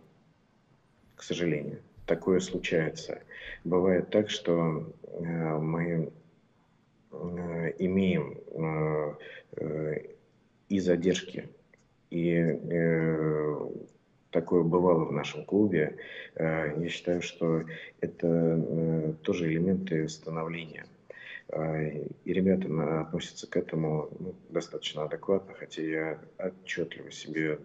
[1.17, 3.21] к сожалению такое случается.
[3.65, 6.13] Бывает так, что э, мы
[7.11, 8.39] э, имеем
[9.59, 10.15] э,
[10.69, 11.49] и задержки,
[12.11, 12.35] и
[14.37, 15.97] такое бывало в нашем клубе.
[16.39, 17.63] Я считаю, что
[18.03, 20.85] это тоже элементы становления.
[22.27, 27.59] И ребята относятся к этому ну, достаточно адекватно, хотя я отчетливо себе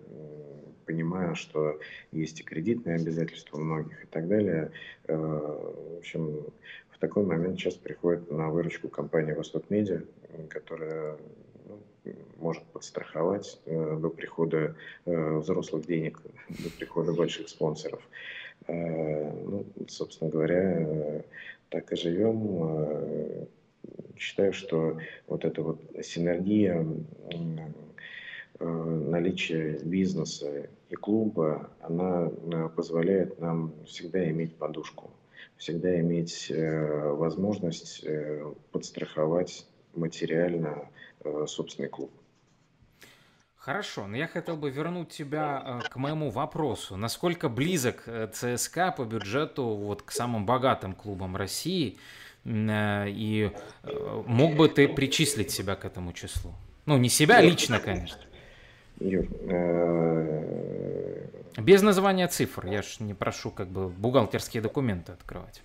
[0.86, 1.80] понимаю, что
[2.12, 4.72] есть и кредитные обязательства у многих и так далее.
[5.08, 6.46] Э, в общем,
[6.90, 10.02] в такой момент сейчас приходит на выручку компания «Восток Медиа»,
[10.50, 11.18] которая
[12.38, 18.02] может подстраховать э, до прихода э, взрослых денег, до прихода больших спонсоров.
[18.68, 21.24] Ну, собственно говоря,
[21.70, 23.48] так и живем.
[24.16, 26.86] Считаю, что вот эта вот синергия
[28.62, 35.10] Э, наличие бизнеса и клуба, она э, позволяет нам всегда иметь подушку,
[35.58, 38.06] всегда иметь э, возможность
[38.72, 40.88] подстраховать материально
[41.48, 42.12] собственный клуб.
[43.56, 46.98] Хорошо, но я хотел бы вернуть тебя к моему вопросу.
[46.98, 52.00] Насколько близок ЦСКА по бюджету вот к самым богатым клубам России?
[52.44, 53.52] И
[54.26, 56.54] мог бы ты причислить себя к этому числу?
[56.88, 58.22] Ну, не себя лично, конечно.
[59.00, 62.66] Юр, э, без названия цифр.
[62.68, 65.62] Я ж не прошу как бы бухгалтерские документы открывать.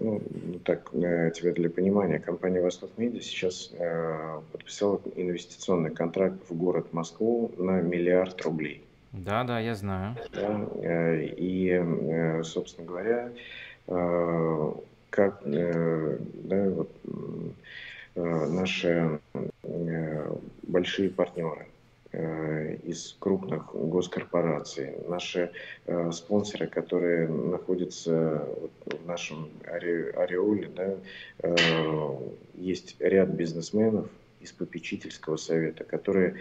[0.00, 0.20] Ну,
[0.64, 6.92] так, э, тебе для понимания, компания Восток Медиа сейчас э, подписала инвестиционный контракт в город
[6.92, 8.82] Москву на миллиард рублей.
[9.12, 10.16] Да, да, я знаю.
[10.32, 13.30] Да, э, и, э, собственно говоря,
[13.88, 14.72] э,
[15.10, 16.90] как э, да, вот,
[18.14, 19.20] э, наши
[19.62, 21.66] э, большие партнеры,
[22.12, 25.52] из крупных госкорпораций, наши
[25.86, 28.48] э, спонсоры, которые находятся
[28.84, 30.96] в нашем ореоле, да,
[31.38, 31.56] э,
[32.54, 34.08] есть ряд бизнесменов
[34.40, 36.36] из попечительского совета, которые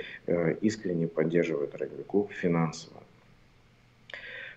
[0.62, 3.04] искренне поддерживают регби-клуб финансово.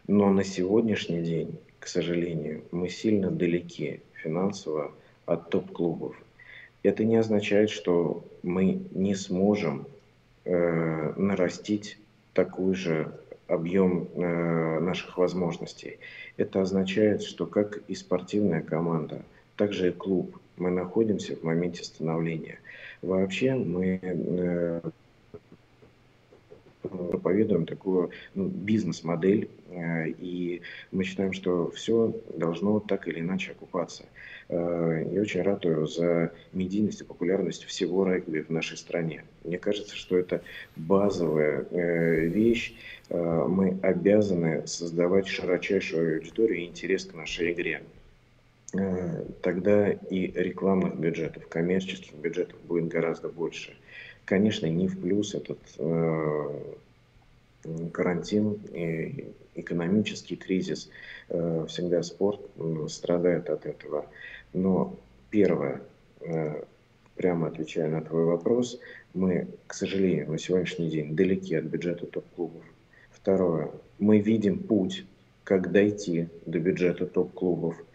[0.06, 4.92] Но на сегодняшний день, к сожалению, мы сильно далеки финансово
[5.26, 6.16] от топ-клубов.
[6.84, 9.86] Это не означает, что мы не сможем
[10.44, 11.98] э, нарастить
[12.32, 13.12] такой же
[13.46, 15.98] объем э, наших возможностей.
[16.36, 19.22] Это означает, что как и спортивная команда,
[19.56, 22.58] так же и клуб, мы находимся в моменте становления.
[23.02, 24.80] Вообще мы э,
[26.88, 34.04] проповедуем такую ну, бизнес-модель, э, и мы считаем, что все должно так или иначе окупаться.
[34.48, 39.24] Э, я очень ратую за медийность и популярность всего регби в нашей стране.
[39.44, 40.42] Мне кажется, что это
[40.76, 42.74] базовая э, вещь.
[43.10, 47.82] Мы обязаны создавать широчайшую аудиторию и интерес к нашей игре
[49.42, 53.74] тогда и рекламных бюджетов, коммерческих бюджетов будет гораздо больше.
[54.24, 56.74] Конечно, не в плюс этот э,
[57.92, 60.88] карантин и экономический кризис.
[61.28, 62.40] Э, всегда спорт
[62.88, 64.06] страдает от этого.
[64.52, 64.96] Но
[65.30, 65.82] первое,
[66.20, 66.62] э,
[67.16, 68.78] прямо отвечая на твой вопрос,
[69.12, 72.62] мы, к сожалению, на сегодняшний день далеки от бюджета топ-клубов.
[73.10, 75.04] Второе, мы видим путь,
[75.44, 77.76] как дойти до бюджета топ-клубов–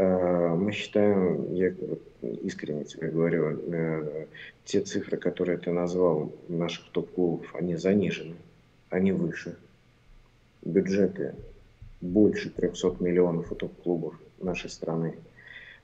[0.00, 1.74] мы считаем, я
[2.22, 4.26] искренне тебе говорю, э,
[4.64, 8.36] те цифры, которые ты назвал наших топ-клубов, они занижены,
[8.88, 9.56] они выше.
[10.62, 11.34] Бюджеты
[12.00, 15.16] больше 300 миллионов у топ-клубов нашей страны.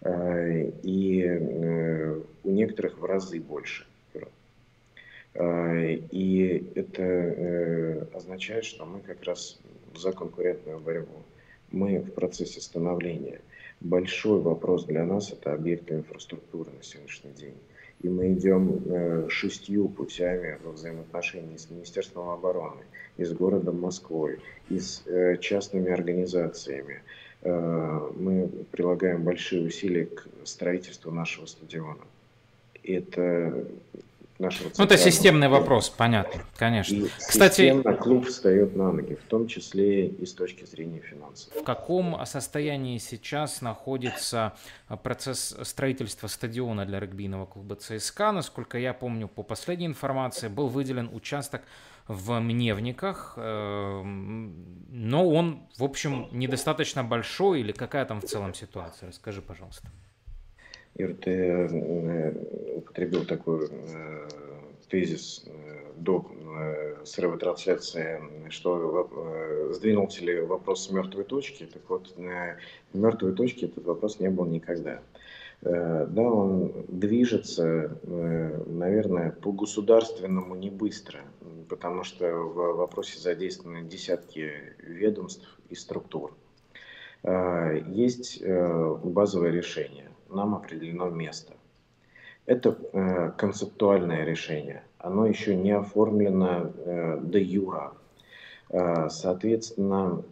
[0.00, 3.87] Э, и у некоторых в разы больше.
[5.35, 9.59] И это означает, что мы как раз
[9.94, 11.22] за конкурентную борьбу.
[11.70, 13.42] Мы в процессе становления–
[13.80, 17.54] большой вопрос для нас– это объекты инфраструктуры на сегодняшний день.
[18.02, 22.82] И мы идем э, шестью путями во взаимоотношении с Министерством обороны,
[23.16, 27.02] и с городом Москвой, и с э, частными организациями.
[27.42, 32.04] Э, мы прилагаем большие усилия к строительству нашего стадиона.
[32.82, 33.66] Это
[34.38, 36.94] нашего Ну, это системный вопрос, понятно, конечно.
[36.94, 41.53] И Кстати, клуб встает на ноги, в том числе и с точки зрения финансов.
[41.55, 44.55] В каком состоянии сейчас находится
[45.03, 48.33] процесс строительства стадиона для регбийного клуба ЦСКА?
[48.33, 51.62] Насколько я помню, по последней информации, был выделен участок
[52.09, 54.55] в Мневниках, эм,
[54.88, 59.09] но он, в общем, недостаточно большой или какая там в целом ситуация?
[59.09, 59.88] Расскажи, пожалуйста.
[60.98, 62.32] Юр, ты э,
[62.76, 64.28] употребил такой э,
[64.88, 66.26] тезис э, до
[67.04, 71.66] срыва трансляции, что сдвинулся ли вопрос с мертвой точки.
[71.66, 72.14] Так вот,
[72.92, 75.00] мертвой точке этот вопрос не был никогда.
[75.61, 81.20] Да, он движется, наверное, по государственному не быстро,
[81.68, 86.35] потому что в вопросе задействованы десятки ведомств и структур.
[87.22, 91.54] Есть базовое решение нам определено место.
[92.46, 94.82] Это э, концептуальное решение.
[94.98, 97.92] Оно еще не оформлено э, де юра.
[98.70, 100.22] Э, соответственно,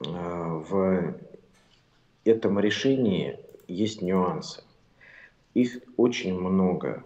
[0.00, 1.14] э, в
[2.24, 4.62] этом решении есть нюансы.
[5.54, 7.04] Их очень много.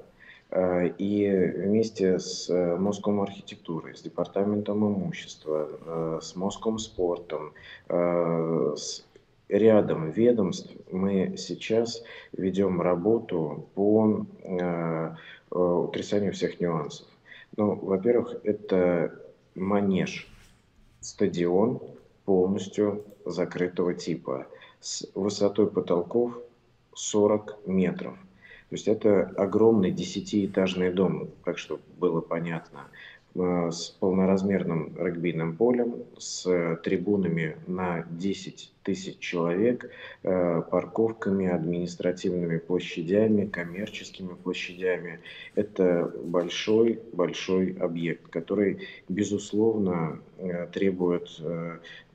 [0.55, 7.53] Э, и вместе с э, Моском архитектурой, с Департаментом имущества, э, с Моском спортом,
[7.89, 9.05] с
[9.49, 12.03] рядом ведомств мы сейчас
[12.33, 15.15] ведем работу по э,
[15.51, 17.07] э, утрясанию всех нюансов.
[17.57, 19.21] Ну, во-первых, это
[19.55, 20.29] манеж,
[21.01, 21.81] стадион
[22.25, 24.47] полностью закрытого типа
[24.81, 26.37] с высотой потолков
[26.95, 28.15] 40 метров.
[28.71, 32.87] То есть это огромный десятиэтажный дом, так что было понятно.
[33.37, 36.45] Э, с полноразмерным регбийным полем, с
[36.85, 39.91] трибунами на 10 тысяч человек,
[40.23, 45.19] э, парковками, административными площадями, коммерческими площадями.
[45.57, 51.29] Это большой-большой объект, который, безусловно, э, требует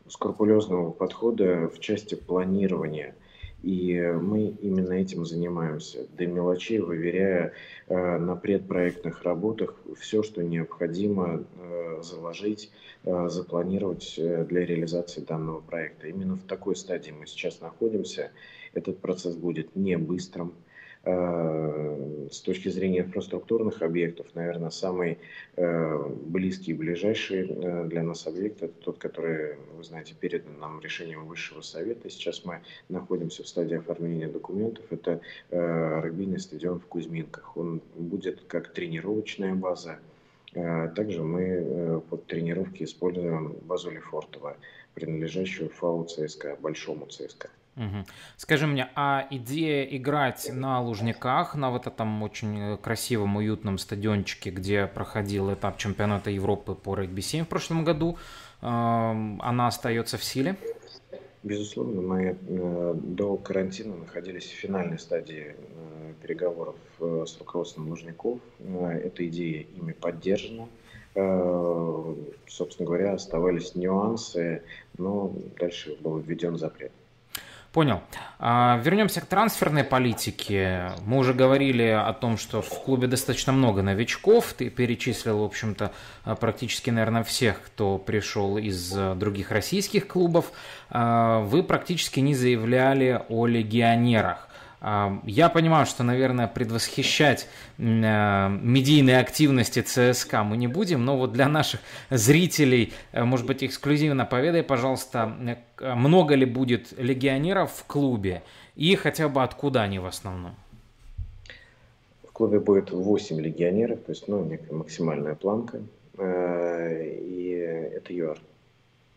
[0.07, 3.13] скрупулезного подхода в части планирования–
[3.63, 7.53] и мы именно этим занимаемся, до мелочей выверяя
[7.87, 12.71] э, на предпроектных работах все, что необходимо э, заложить,
[13.03, 16.07] э, запланировать для реализации данного проекта.
[16.07, 18.31] Именно в такой стадии мы сейчас находимся.
[18.73, 20.68] Этот процесс будет не быстрым, Э,
[21.03, 25.17] с точки зрения инфраструктурных объектов, наверное, самый
[25.55, 30.81] э, близкий и ближайший э, для нас объект– это тот, который, вы знаете, передан нам
[30.81, 32.09] решением Высшего Совета.
[32.09, 32.59] Сейчас мы
[32.89, 34.85] находимся в стадии оформления документов.
[34.89, 37.55] Это регбийный стадион в Кузьминках.
[37.55, 39.99] Он будет как тренировочная база.
[40.53, 44.57] Также мы под тренировки используем базу Лефортово,
[44.95, 47.49] принадлежащую ФАУ ЦСКА, большому ЦСКА.
[48.37, 54.49] Скажи мне, а идея играть на Лужниках, на вот этом очень э, красивом, уютном стадиончике,
[54.49, 58.17] где проходил этап чемпионата Европы по регби-7 в прошлом году,
[58.61, 60.57] она остается в силе?
[61.43, 68.39] Безусловно, мы э, до карантина находились в финальной стадии э, переговоров с руководством Лужников.
[68.59, 70.67] Эта идея ими поддержана.
[72.45, 74.63] собственно говоря, оставались нюансы,
[74.97, 76.91] но дальше был введен запрет.
[77.71, 78.01] Понял.
[78.39, 80.91] А, вернемся к трансферной политике.
[81.05, 84.53] Мы уже говорили о том, что в клубе достаточно много новичков.
[84.53, 85.91] Ты перечислил, в общем-то,
[86.39, 90.51] практически, наверное, всех, кто пришел из других российских клубов.
[90.89, 94.48] А, вы практически не заявляли о легионерах.
[94.81, 101.49] Я понимаю, что, наверное, предвосхищать э, медийные активности ЦСКА мы не будем, но вот для
[101.49, 105.35] наших зрителей, э, может быть, эксклюзивно поведай, пожалуйста,
[105.79, 108.41] э, много ли будет легионеров в клубе
[108.77, 110.55] и хотя бы откуда они в основном?
[112.23, 115.81] В клубе будет 8 легионеров, то есть ну, некая максимальная планка,
[116.17, 118.39] и это ЮАР.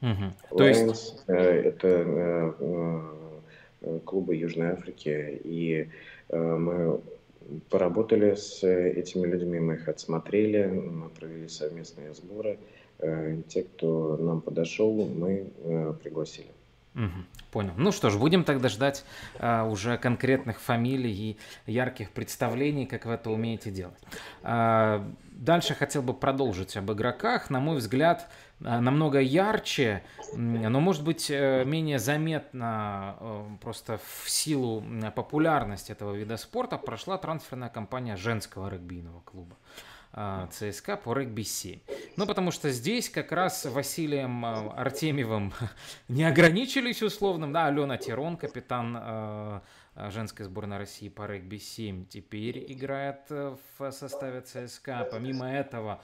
[0.02, 0.56] Угу.
[0.58, 1.22] То есть...
[1.28, 2.52] Это
[4.04, 5.88] клуба Южной Африки, и
[6.28, 7.00] э, мы
[7.68, 12.58] поработали с этими людьми, мы их отсмотрели, мы провели совместные сборы.
[12.98, 15.46] Э, те, кто нам подошел, мы
[16.02, 16.48] пригласили.
[16.94, 17.72] Угу, понял.
[17.78, 19.04] Ну что ж, будем тогда ждать
[19.38, 21.36] а, уже конкретных фамилий и
[21.72, 23.98] ярких представлений, как вы это умеете делать.
[24.42, 27.48] А, дальше хотел бы продолжить об игроках.
[27.48, 30.02] На мой взгляд, Э, намного ярче,
[30.34, 34.84] но может быть э, менее заметно э, просто в силу
[35.14, 39.56] популярности этого вида спорта прошла трансферная кампания женского регбийного клуба.
[40.50, 41.80] ЦСКА по регби-7.
[42.16, 45.54] Ну, потому что здесь как раз Василием Артемьевым
[46.08, 47.50] не ограничились условным.
[47.54, 49.62] Да, Алена Тирон, капитан
[49.96, 55.08] женской сборной России по регби-7, теперь играет в составе ЦСКА.
[55.10, 56.00] Помимо этого, а,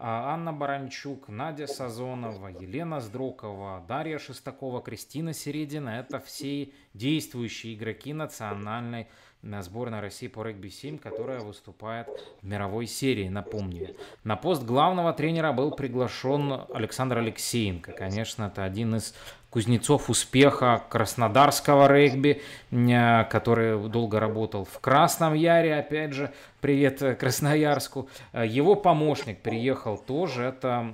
[0.00, 9.08] Анна Баранчук, Надя Сазонова, Елена Сдрокова, Дарья Шестакова, Кристина Середина– это все действующие игроки национальной
[9.42, 12.08] сборной России по регби-7, которая выступает
[12.40, 13.96] в мировой серии, напомню.
[14.22, 17.92] На пост главного тренера был приглашен Александр Алексеенко.
[17.92, 19.14] Конечно, это один из
[19.50, 27.14] кузнецов успеха краснодарского регби, э, который долго работал в Красном Яре, опять же, привет э,
[27.14, 28.08] Красноярску.
[28.32, 30.92] Э, его помощник приехал тоже, это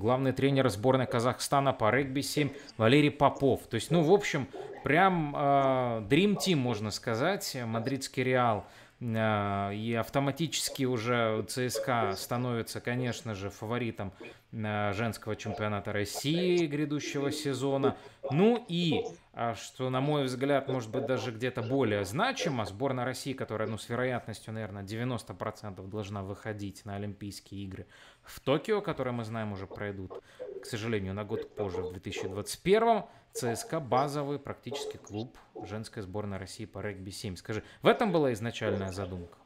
[0.00, 3.62] главный тренер сборной Казахстана по регби-7 Валерий Попов.
[3.68, 4.48] То есть, ну, в общем,
[4.82, 8.64] прям Dream Team, можно сказать, мадридский Реал–
[9.00, 14.12] и автоматически уже ЦСКА становится, конечно же, фаворитом
[14.52, 17.96] а, женского чемпионата России грядущего сезона.
[18.30, 23.34] Ну и, а, что, на мой взгляд, может быть даже где-то более значимо, сборная России,
[23.34, 27.86] которая, ну, с вероятностью, наверное, 90% должна выходить на Олимпийские игры
[28.22, 30.22] в Токио, которые, мы знаем, уже пройдут,
[30.62, 36.80] к сожалению, на год позже, в 2021 ЦСКА базовый практически клуб женской сборной России по
[36.80, 37.36] регби-7.
[37.36, 39.38] Скажи, в этом была изначальная задумка?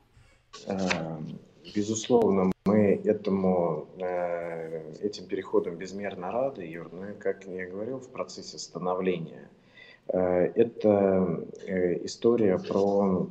[0.66, 1.38] Эм,
[1.74, 8.58] безусловно, мы этому, э, этим переходом безмерно рады, Юр, но, как я говорил, в процессе
[8.58, 9.48] становления.
[10.08, 13.28] Э, это э, история про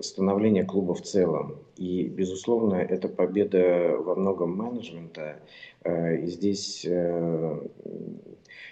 [0.00, 1.58] становление клуба в целом.
[1.76, 5.36] И, безусловно, это победа во многом менеджмента.
[5.84, 7.68] Э, и здесь э,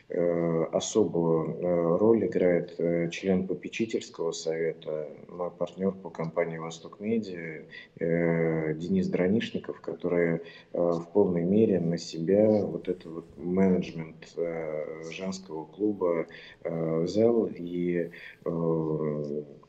[0.09, 2.77] э, особую роль играет
[3.13, 7.63] член попечительского совета, мой партнер по компании «Восток Медиа»
[7.99, 10.41] Денис Дранишников, который
[10.73, 14.37] в полной мере на себя вот этот вот менеджмент
[15.11, 16.27] женского клуба
[16.65, 18.11] взял и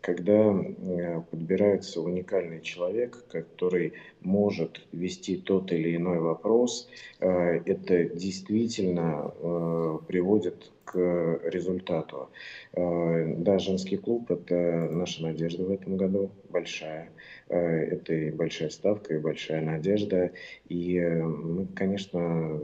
[0.08, 3.92] когда э, подбирается уникальный человек, который
[4.22, 6.88] может вести тот или иной вопрос,
[7.20, 7.28] э,
[7.66, 12.30] это действительно э, приводит к результату.
[12.74, 17.10] Да, женский клуб– это наша надежда в этом году, большая.
[17.50, 20.32] Это и большая ставка, и большая надежда.
[20.70, 22.62] И мы, конечно,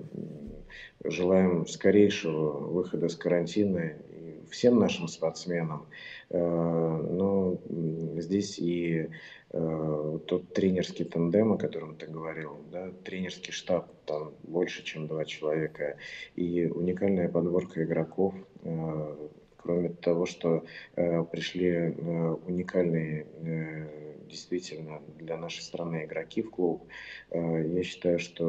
[1.04, 3.92] желаем скорейшего выхода с карантина
[4.54, 5.88] всем нашим спортсменам.
[6.34, 7.60] Э, но
[8.18, 9.08] здесь и
[9.52, 15.26] э, тот тренерский тандем, о котором ты говорил, да, тренерский штаб, там больше, чем два
[15.26, 15.98] человека,
[16.36, 19.16] и уникальная подборка игроков, э,
[19.58, 20.66] кроме того, что
[20.96, 21.96] пришли
[22.46, 23.26] уникальные
[24.34, 26.88] действительно для нашей страны игроки в клуб,
[27.30, 28.44] э, я считаю, что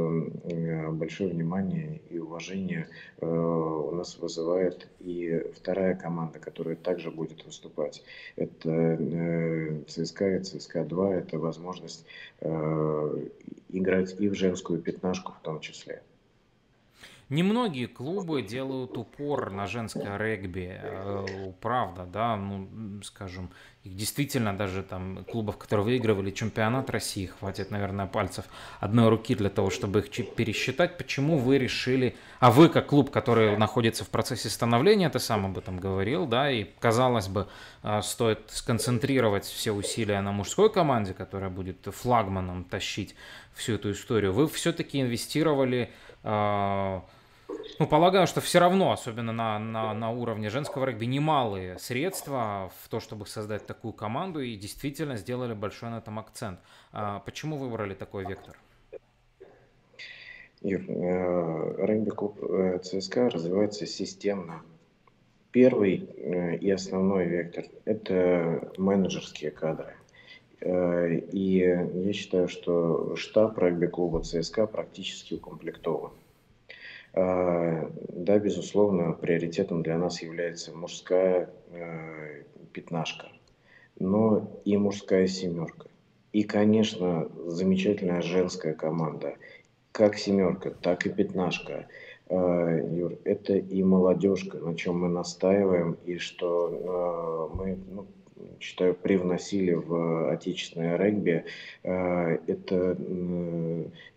[0.44, 2.88] э, большое внимание и уважение
[3.20, 8.02] э, у нас вызывает и вторая команда, которая также будет выступать.
[8.36, 8.98] Это
[9.86, 12.06] ЦСКА и ЦСКА-2, это возможность
[13.68, 16.02] играть и в женскую пятнашку в том числе.
[17.28, 20.80] Немногие клубы делают упор на женское регби.
[20.82, 23.50] Э, правда, да, ну, скажем,
[23.84, 28.46] их действительно даже там клубов, которые выигрывали чемпионат России, хватит, наверное, пальцев
[28.80, 30.96] одной руки для того, чтобы их пересчитать.
[30.96, 35.58] Почему вы решили, а вы как клуб, который находится в процессе становления, ты сам об
[35.58, 37.46] этом говорил, да, и казалось бы,
[37.82, 43.14] э, стоит сконцентрировать все усилия на мужской команде, которая будет флагманом тащить
[43.54, 44.32] всю эту историю.
[44.32, 45.92] Вы все-таки инвестировали
[46.24, 52.88] ну, полагаю, что все равно, особенно на, на, на уровне женского регби, немалые средства в
[52.88, 56.60] то, чтобы создать такую команду, и действительно сделали большой на этом акцент.
[56.92, 58.56] А почему выбрали такой вектор?
[60.62, 64.62] Юр, э, регби-клуб э, ЦСКА развивается системно.
[65.50, 69.94] Первый э, и основной вектор– это менеджерские кадры.
[70.64, 71.58] И
[71.94, 76.12] я считаю, что штаб регби-клуба ЦСКА практически укомплектован.
[77.12, 82.42] А, да, безусловно, приоритетом для нас является мужская э,
[82.72, 83.28] пятнашка,
[84.00, 85.86] но и мужская семерка.
[86.32, 89.36] И, конечно, замечательная женская команда,
[89.92, 91.86] как семерка, так и пятнашка.
[92.28, 98.06] Юр, это и молодежка, на чем мы настаиваем, и что э, мы, ну,
[98.60, 101.44] считаю, привносили в отечественное регби.
[101.82, 102.96] А, это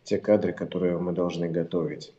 [0.03, 2.13] те кадры, которые мы должны готовить.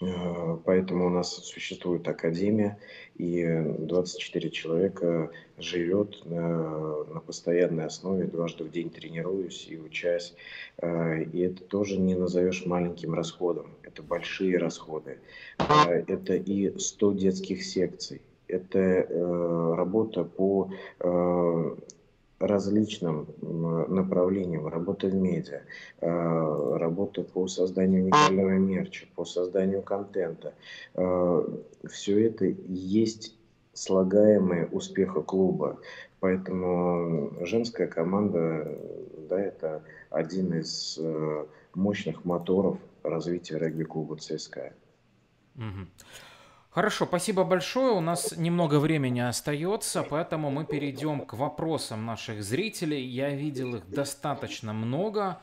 [0.00, 2.78] Э, поэтому у нас существует академия,
[3.16, 3.44] и
[3.78, 10.34] 24 человека живет э, на постоянной основе, дважды в день тренируюсь и учась.
[10.76, 15.18] Э, и это тоже не назовешь маленьким расходом, это большие расходы.
[15.58, 20.70] Это и 100 детских секций, это работа по
[22.38, 25.62] различным направлениям, работа в медиа,
[26.00, 30.54] э, работа по созданию уникального мерча, по созданию контента.
[30.94, 31.44] Э,
[31.88, 33.34] Все это есть
[33.72, 35.78] слагаемые успеха клуба.
[36.20, 38.76] Поэтому женская команда,
[39.28, 44.72] да, это один из э, мощных моторов развития регби-клуба ЦСКА.
[45.56, 45.86] Угу.
[46.78, 47.90] Хорошо, спасибо большое.
[47.90, 53.04] У нас немного времени остается, поэтому мы перейдем к вопросам наших зрителей.
[53.04, 55.40] Я видел их достаточно много.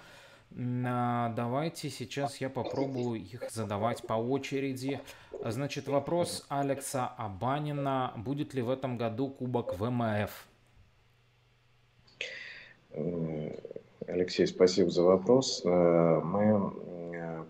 [0.58, 5.02] А, давайте сейчас я попробую их задавать по очереди.
[5.44, 8.14] Значит, вопрос Алекса Абанина.
[8.16, 10.48] Будет ли в этом году Кубок ВМФ?
[14.08, 15.64] Алексей, спасибо за вопрос.
[15.66, 16.72] Э, мы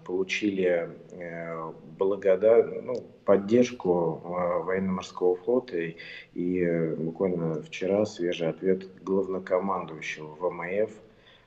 [0.06, 2.64] получили э, благода...
[2.84, 2.96] ну,
[3.26, 10.92] поддержку э, военно-морского флота и, э, буквально вчера свежий ответ главнокомандующего ВМФ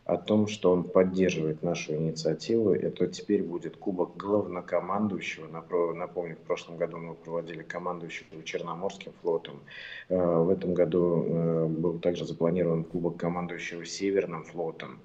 [0.05, 2.73] о том, что он поддерживает нашу инициативу.
[2.73, 5.47] Это теперь будет кубок главнокомандующего.
[5.93, 9.61] Напомню, в прошлом году мы проводили командующего Черноморским флотом.
[10.09, 14.99] В этом году был также запланирован кубок командующего Северным флотом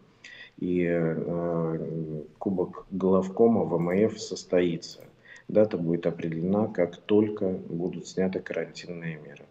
[0.58, 5.02] и э, Кубок главкома ВМФ состоится.
[5.48, 9.46] Дата будет определена, как только будут сняты карантинные меры.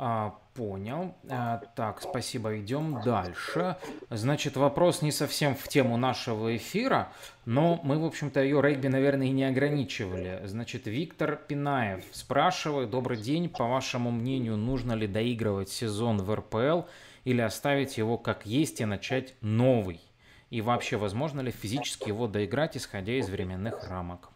[0.00, 1.16] А, понял.
[1.28, 2.56] А, так, спасибо.
[2.58, 3.76] Идем дальше.
[4.10, 7.08] Значит, вопрос не совсем в тему нашего эфира,
[7.44, 10.40] но мы, в общем-то, ее регби, наверное, и не ограничивали.
[10.44, 12.90] Значит, Виктор Пинаев спрашивает.
[12.90, 13.48] Добрый день.
[13.48, 16.82] По вашему мнению, нужно ли доигрывать сезон в РПЛ
[17.28, 20.00] или оставить его как есть и начать новый?
[20.48, 24.30] И вообще, возможно ли физически его доиграть, исходя из временных рамок?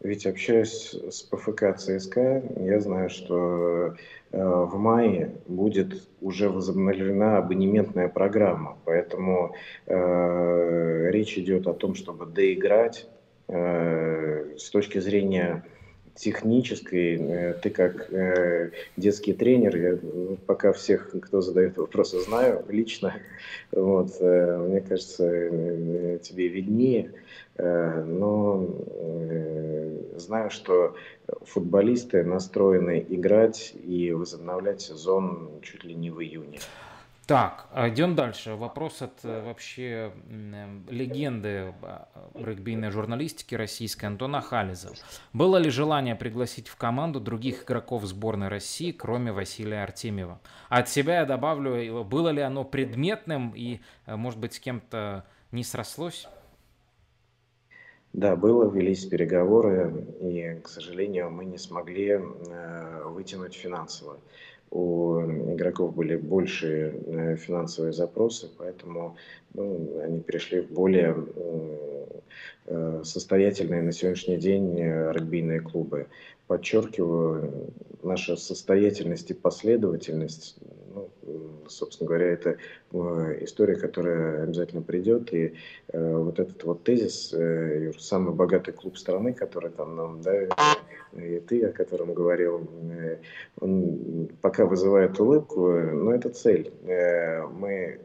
[0.00, 3.94] Ведь общаясь с ПФК ЦСКА, я знаю, что
[4.32, 9.54] э, в мае будет уже возобновлена абонементная программа, поэтому
[9.84, 13.06] э, речь идет о том, чтобы доиграть
[13.48, 15.62] э, с точки зрения
[16.18, 19.98] технической, э, ты как э, детский тренер, я
[20.46, 23.14] пока всех, кто задает вопросы, знаю лично,
[23.70, 25.28] вот, э, мне кажется,
[26.22, 27.12] тебе виднее,
[27.56, 28.68] но
[30.16, 30.94] знаю, что
[31.42, 36.60] футболисты настроены играть и возобновлять сезон чуть ли не в июне.
[37.28, 38.54] Так, а идем дальше.
[38.54, 40.12] Вопрос от э, вообще
[40.88, 44.92] легенды а, регбийной журналистики российской Антона Хализа.
[45.34, 50.40] Было ли желание пригласить в команду других игроков сборной России, кроме Василия Артемьева?
[50.70, 55.64] От себя я добавлю, было ли оно предметным и, э, может быть, с кем-то не
[55.64, 56.26] срослось?
[58.14, 64.18] Да, было, велись переговоры, и, к сожалению, мы не смогли э, вытянуть финансово.
[64.70, 65.20] У
[65.54, 69.16] игроков были большие финансовые запросы, поэтому
[69.54, 71.16] ну, они перешли в более
[73.02, 76.06] состоятельные на сегодняшний день регбийные клубы.
[76.48, 77.72] Подчеркиваю,
[78.02, 80.56] наша состоятельность и последовательность
[80.94, 81.10] ну,
[81.68, 82.56] собственно говоря, это
[82.92, 85.32] э, история, которая обязательно придет.
[85.32, 85.54] И
[85.88, 90.42] э, вот этот вот тезис, э, самый богатый клуб страны, который там нам, да,
[91.12, 92.68] и ты, о котором говорил,
[93.60, 96.70] он пока вызывает улыбку, но это цель.
[96.84, 98.00] Мы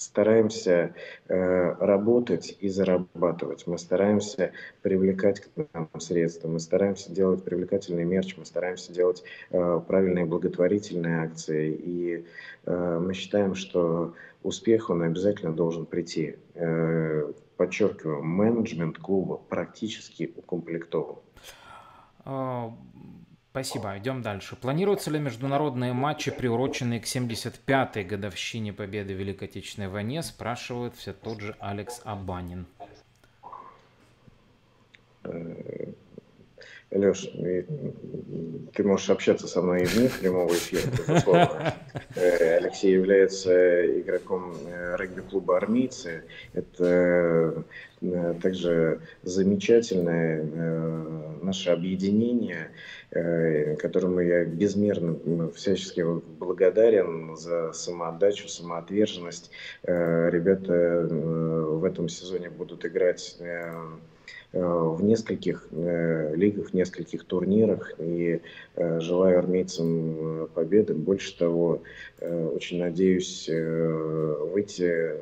[0.00, 0.94] стараемся
[1.28, 3.66] э, работать и зарабатывать.
[3.66, 9.80] Мы стараемся привлекать к нам средства, мы стараемся делать привлекательный мерч, мы стараемся делать э,
[9.86, 11.72] правильные благотворительные акции.
[11.72, 12.26] И
[12.64, 16.36] э, мы считаем, что успех, он обязательно должен прийти.
[16.54, 21.16] Э, подчеркиваю, менеджмент клуба практически укомплектован.
[23.50, 23.98] Спасибо.
[23.98, 24.54] Идем дальше.
[24.54, 31.12] Планируются ли международные матчи, приуроченные к 75-й годовщине победы в Великой Отечественной войне, спрашивает все
[31.12, 32.66] тот же Алекс Абанин.
[35.24, 35.92] Э,
[36.92, 37.28] Леш,
[38.72, 41.74] ты можешь общаться со мной вне прямого эфира, безусловно.
[42.16, 46.24] Э, Алексей является игроком э, регби-клуба «Армейцы».
[46.54, 47.64] Это
[48.40, 50.42] также замечательное
[51.50, 52.70] наше объединение,
[53.78, 56.02] которому я безмерно всячески
[56.38, 59.50] благодарен за самоотдачу, самоотверженность.
[59.82, 63.72] Ребята в этом сезоне будут играть Э,
[64.52, 67.92] в нескольких э, лигах, в нескольких турнирах.
[67.98, 68.40] И
[68.74, 70.94] э, желаю армейцам победы.
[70.94, 71.82] Больше того,
[72.20, 75.12] очень надеюсь выйти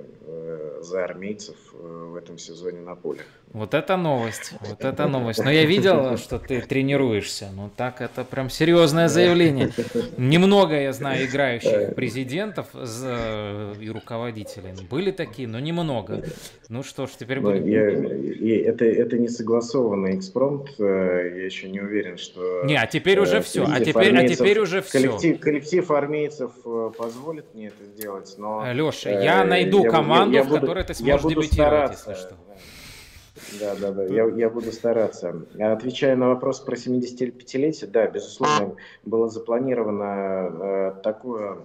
[0.81, 3.21] за армейцев в этом сезоне на поле.
[3.53, 5.43] Вот это новость, вот это новость.
[5.43, 7.49] Но я видел, что ты тренируешься.
[7.55, 9.71] Ну так, это прям серьезное заявление.
[10.17, 14.75] Немного я знаю играющих президентов и руководителей.
[14.91, 16.25] Были такие, но немного.
[16.69, 17.67] Ну что ж, теперь будем...
[17.67, 17.91] Я,
[18.69, 20.71] это, это не согласованный экспромт.
[20.79, 22.65] Э, я еще не уверен, что...
[22.65, 23.65] Не, а теперь уже все.
[23.67, 24.93] А теперь, а теперь уже все.
[24.93, 28.73] Коллектив, коллектив армейцев э, позволит мне это сделать, но...
[28.73, 32.11] Леша, я найду я, команду, я, я, в которой ты сможешь дебютировать, стараться.
[32.11, 32.35] если что.
[33.61, 35.43] Да, да, да, я, я буду стараться.
[35.59, 41.59] Отвечая на вопрос про 75-летие, да, безусловно, было запланировано э, такое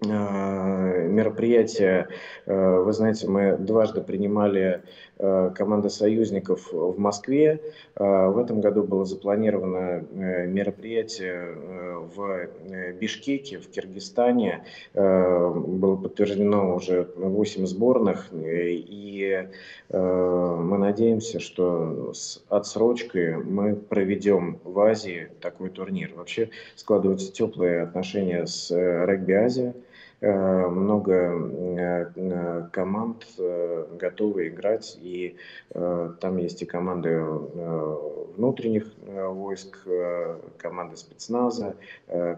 [0.00, 2.06] Э, мероприятия.
[2.46, 4.84] Э, вы знаете, мы дважды принимали
[5.18, 7.60] э, команды союзников в Москве.
[7.94, 11.54] В этом году было запланировано мероприятие
[12.14, 12.48] в
[13.00, 14.64] Бишкеке, в Киргизстане.
[14.94, 18.28] Было подтверждено уже 8 сборных.
[18.32, 19.48] И
[19.90, 26.12] мы надеемся, что с отсрочкой мы проведем в Азии такой турнир.
[26.14, 29.74] Вообще складываются теплые отношения с регби Азия.
[30.20, 35.36] Э, много э, команд э, готовы играть, и
[35.72, 37.20] там есть и команды
[38.36, 39.86] внутренних войск,
[40.56, 41.76] команды спецназа,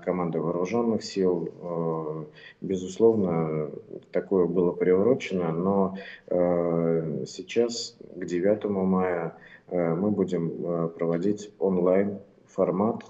[0.05, 2.27] команды вооруженных сил.
[2.61, 3.71] Безусловно,
[4.13, 5.97] такое было приурочено, но
[6.29, 9.35] сейчас к 9 мая
[9.71, 13.05] мы будем проводить онлайн формат,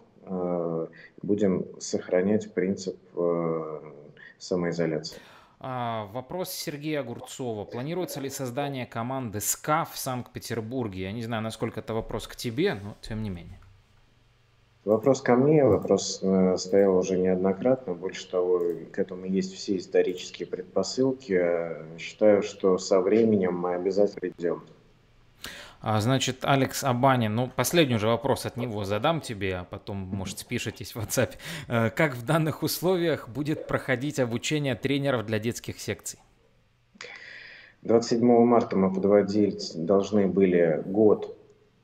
[1.22, 2.96] будем сохранять принцип
[4.40, 5.18] самоизоляции.
[5.62, 7.64] А, вопрос Сергея Огурцова.
[7.66, 11.02] Планируется ли создание команды СКА в Санкт-Петербурге?
[11.02, 13.60] Я не знаю, насколько это вопрос к тебе, но тем не менее.
[14.86, 17.92] Вопрос ко мне, вопрос э, стоял уже неоднократно.
[17.92, 21.38] Больше того, к этому есть все исторические предпосылки.
[21.98, 24.62] Считаю, что со временем мы обязательно придем.
[25.82, 30.38] А, значит, Алекс Абанин, ну, последний уже вопрос от него задам тебе, а потом, может,
[30.38, 31.30] спишитесь в WhatsApp.
[31.68, 36.18] Э, как в данных условиях будет проходить обучение тренеров для детских секций?
[37.82, 41.34] 27 марта мы подводить должны были год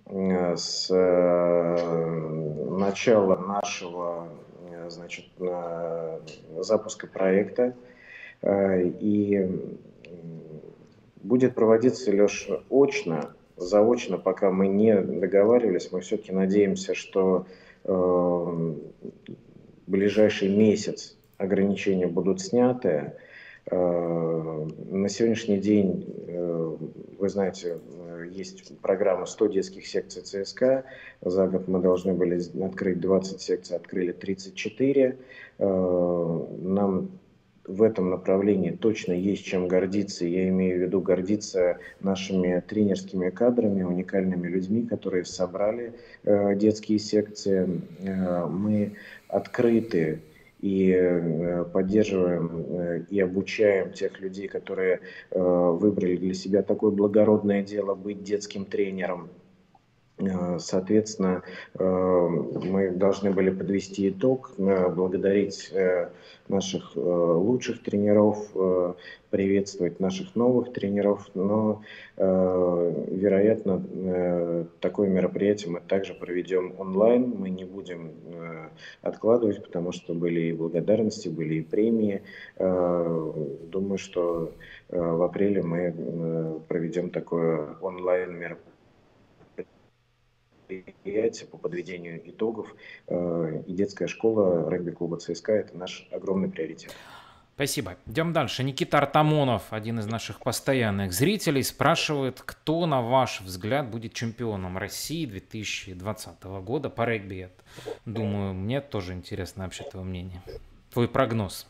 [0.04, 4.28] э, с э, начала нашего
[4.88, 5.24] значит,
[6.58, 7.74] запуска проекта.
[8.44, 9.74] И
[11.16, 17.46] будет проводиться, Леша, очно заочно, пока мы не договаривались, мы все-таки надеемся, что
[17.84, 18.74] э,
[19.86, 23.14] ближайший месяц ограничения будут сняты.
[23.70, 26.76] Э, на сегодняшний день, э,
[27.18, 27.78] вы знаете,
[28.30, 30.84] есть программа 100 детских секций ЦСК.
[31.20, 35.18] За год мы должны были открыть 20 секций, открыли 34.
[35.58, 37.10] Э, нам
[37.66, 40.24] в этом направлении точно есть чем гордиться.
[40.24, 45.94] Я имею в виду гордиться нашими тренерскими кадрами, уникальными людьми, которые собрали
[46.24, 47.80] э, детские секции.
[48.00, 48.96] Э, мы
[49.28, 50.20] открыты
[50.60, 51.20] и
[51.74, 55.00] поддерживаем и обучаем тех людей, которые
[55.30, 59.28] выбрали для себя такое благородное дело быть детским тренером.
[60.18, 61.42] Э, соответственно,
[61.78, 65.72] э, мы должны были подвести итог, э, благодарить
[66.48, 68.38] наших лучших тренеров,
[69.30, 71.82] приветствовать наших новых тренеров, но,
[72.16, 73.82] вероятно,
[74.78, 78.12] такое мероприятие мы также проведем онлайн, мы не будем
[79.02, 82.22] откладывать, потому что были и благодарности, были и премии.
[82.58, 84.52] Думаю, что
[84.88, 88.75] в апреле мы проведем такое онлайн мероприятие
[90.68, 92.74] мероприятия по подведению итогов.
[93.08, 96.94] Э, и детская школа регби-клуба ЦСКА– это наш огромный приоритет.
[97.56, 97.96] Спасибо.
[98.06, 98.62] Идем дальше.
[98.62, 105.24] Никита Артамонов, один из наших постоянных зрителей, спрашивает, кто, на ваш взгляд, будет чемпионом России
[105.24, 107.48] 2020 года по регби.
[108.04, 110.42] Думаю, мне тоже интересно вообще твое мнение.
[110.92, 111.66] Твой прогноз.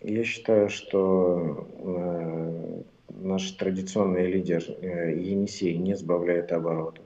[0.00, 7.04] Я считаю, что э, наш традиционный лидер э, Енисей не сбавляет оборотов.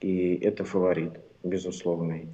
[0.00, 1.12] И это фаворит,
[1.42, 2.28] безусловный.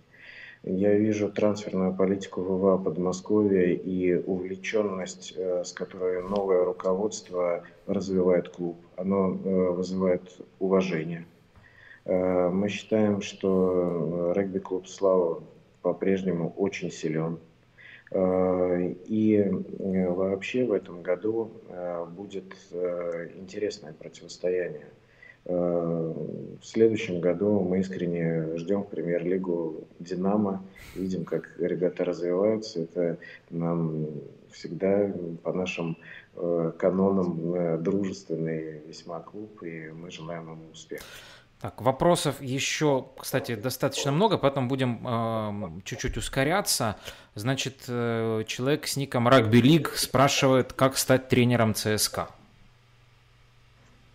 [0.64, 8.76] Я вижу трансферную политику ВВА Подмосковья и увлеченность, э, с которой новое руководство развивает клуб.
[8.96, 11.26] Оно э, вызывает уважение.
[12.04, 15.42] Мы считаем, что регби-клуб «Слава»
[15.82, 17.38] по-прежнему очень силен.
[18.10, 22.54] Э, и э, вообще в этом году э, будет
[23.36, 24.86] интересное противостояние.
[25.44, 30.62] В следующем году мы искренне ждем премьер-лигу «Динамо».
[30.94, 32.82] Видим, как ребята развиваются.
[32.82, 33.16] Это
[33.48, 34.08] нам
[34.50, 35.10] всегда
[35.42, 35.96] по нашим
[36.34, 41.04] канонам дружественный весьма клуб, и мы желаем ему успеха.
[41.60, 46.96] Так, вопросов еще, кстати, достаточно много, поэтому будем э, чуть-чуть ускоряться.
[47.34, 52.28] Значит, э, человек с ником Rugby League спрашивает, как стать тренером ЦСКА.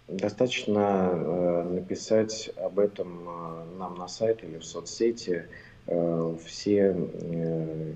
[0.08, 5.46] Достаточно э, написать об этом э, нам на сайте или в соцсети.
[5.88, 7.94] Э, все э,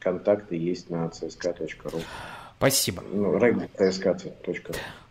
[0.00, 2.02] контакты есть на cska.ru.
[2.58, 3.02] Спасибо.
[3.12, 3.38] Ну,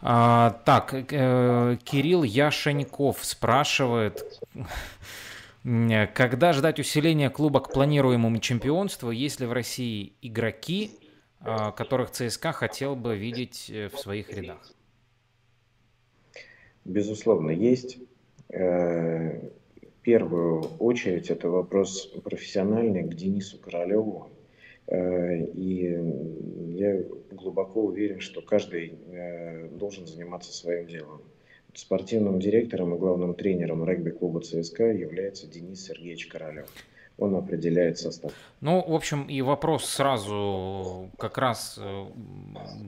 [0.01, 4.39] а, так, э, Кирилл Яшеньков спрашивает,
[5.63, 10.91] когда ждать усиления клуба к планируемому чемпионству, есть ли в России игроки,
[11.41, 14.71] э, которых ЦСКА хотел бы видеть э, в своих рядах?
[16.83, 17.97] Безусловно, есть.
[18.49, 19.39] Э,
[19.81, 24.29] в первую очередь это вопрос профессиональный к Денису Королеву,
[24.88, 25.97] и
[26.75, 31.21] я глубоко уверен, что каждый э, должен заниматься своим делом.
[31.73, 36.67] Спортивным директором и главным тренером регби-клуба ЦСКА является Денис Сергеевич Королев.
[37.17, 38.33] Он определяет состав.
[38.59, 42.05] Ну, в общем, и вопрос сразу как раз э,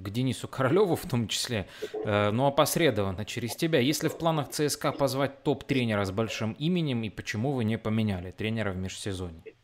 [0.04, 1.66] к Денису Королеву в том числе,
[2.04, 3.80] но опосредованно через тебя.
[3.80, 8.72] Если в планах ЦСКА позвать топ-тренера с большим именем, и почему вы не поменяли тренера
[8.72, 9.57] в межсезонье?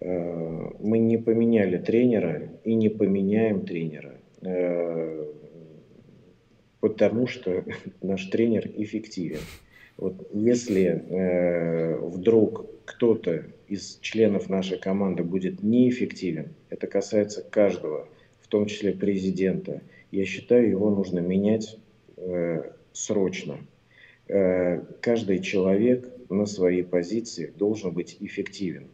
[0.00, 5.26] Э, мы не поменяли тренера и не поменяем тренера, э,
[6.80, 7.64] потому что
[8.02, 9.40] наш тренер эффективен.
[9.96, 18.08] Вот если э, вдруг кто-то из членов нашей команды будет неэффективен, это касается каждого,
[18.40, 19.80] в том числе президента,
[20.10, 21.78] я считаю, его нужно менять
[22.92, 23.58] срочно.
[24.26, 28.86] Каждый человек на своей позиции должен быть эффективен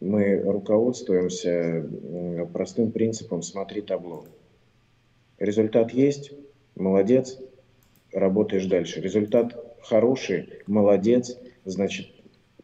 [0.00, 1.88] мы руководствуемся
[2.52, 4.24] простым принципом «смотри табло».
[5.38, 6.32] Результат есть,
[6.76, 7.38] молодец,
[8.12, 9.00] работаешь дальше.
[9.00, 12.06] Результат хороший, молодец, значит,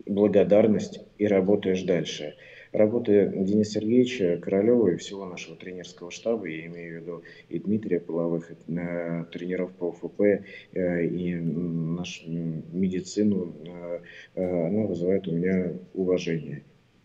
[0.07, 2.35] благодарность и работаешь дальше.
[2.73, 7.99] Работа Дениса Сергеевича Королева и всего нашего тренерского штаба, я имею в виду и Дмитрия
[7.99, 14.01] Половых, и э, тренеров по ОФП, э, и нашу медицину, э,
[14.37, 16.63] она вызывает у меня уважение.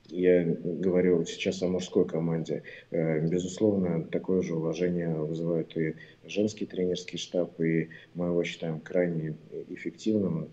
[0.09, 2.63] Я говорю сейчас о мужской команде.
[2.91, 9.35] Э, безусловно, такое же уважение вызывает и женский тренерский штаб, и мы его считаем крайне
[9.69, 10.49] эффективным.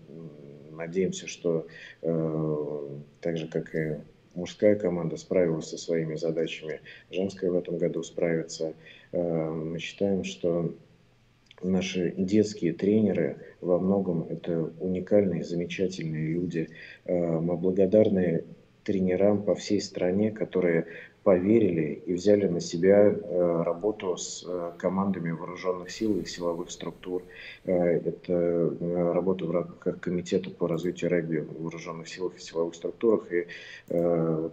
[0.71, 1.67] Надеемся, что
[2.01, 3.97] э, так же, как и
[4.33, 6.81] мужская команда справилась со своими задачами,
[7.11, 8.73] женская в этом году справится.
[9.11, 10.73] Э, мы считаем, что
[11.61, 16.69] наши детские тренеры во многом это уникальные, замечательные люди.
[17.05, 18.43] Мы благодарны
[18.83, 20.87] тренерам по всей стране, которые
[21.23, 27.23] поверили и взяли на себя э, работу с э, командами вооруженных сил и силовых структур.
[27.63, 28.73] Э, это
[29.13, 33.31] работа в рамках Комитета по развитию регби в вооруженных силах и силовых структурах.
[33.31, 33.47] И,
[33.89, 34.51] ну,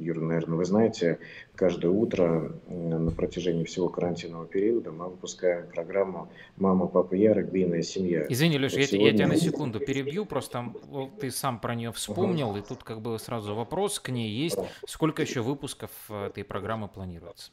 [0.00, 1.18] Юра, наверное, вы знаете,
[1.58, 8.24] каждое утро на протяжении всего карантинного периода мы выпускаем программу «Мама, папа, я, регбийная семья».
[8.28, 9.10] Извини, Леша, я, сегодня...
[9.10, 10.72] я тебя на секунду перебью, просто
[11.20, 12.58] ты сам про нее вспомнил, угу.
[12.58, 14.58] и тут как бы сразу вопрос к ней есть.
[14.86, 17.50] Сколько еще выпусков этой программы планируется?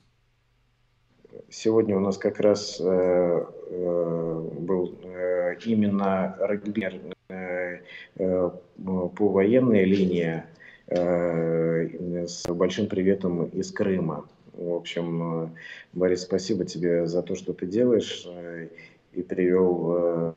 [1.49, 7.79] Сегодня у нас как раз э, э, был э, именно регби э,
[8.17, 14.27] э, по военной линии Э, с большим приветом из Крыма.
[14.53, 15.49] В общем, э,
[15.93, 18.69] Борис, спасибо тебе за то, что ты делаешь э,
[19.13, 20.35] и привел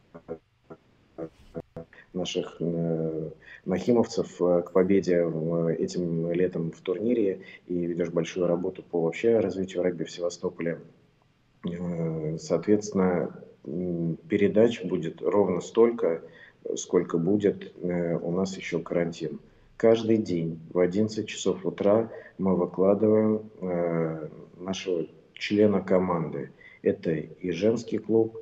[2.12, 2.60] наших
[3.64, 5.26] нахимовцев к победе
[5.78, 10.78] этим летом в турнире и ведешь большую работу по вообще развитию регби в Севастополе.
[12.38, 13.40] Соответственно,
[14.28, 16.22] передач будет ровно столько,
[16.76, 19.40] сколько будет у нас еще карантин.
[19.78, 26.50] Каждый день в 11 часов утра мы выкладываем э, нашего члена команды.
[26.82, 28.36] Это и женский клуб,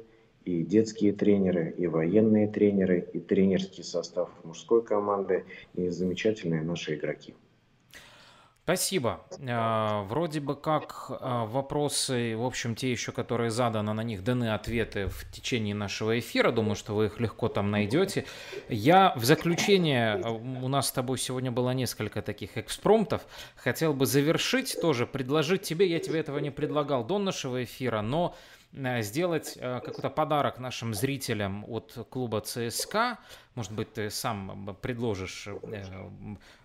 [0.47, 7.35] и детские тренеры, и военные тренеры, и тренерский состав мужской команды, и замечательные наши игроки.
[8.67, 9.21] Спасибо.
[9.49, 14.53] А, вроде бы как а, вопросы, в общем, те еще, которые заданы, на них даны
[14.53, 16.51] ответы в течение нашего эфира.
[16.51, 18.25] Думаю, что вы их легко там найдете.
[18.69, 23.23] Я в заключение, а, у нас с тобой сегодня было несколько таких экспромтов,
[23.55, 28.35] хотел бы завершить тоже, предложить тебе, я тебе этого не предлагал до нашего эфира, но
[28.35, 28.56] Э,
[29.01, 33.19] сделать э, какой-то подарок нашим зрителям от клуба ЦСКА.
[33.55, 36.09] Может быть, ты сам предложишь, э,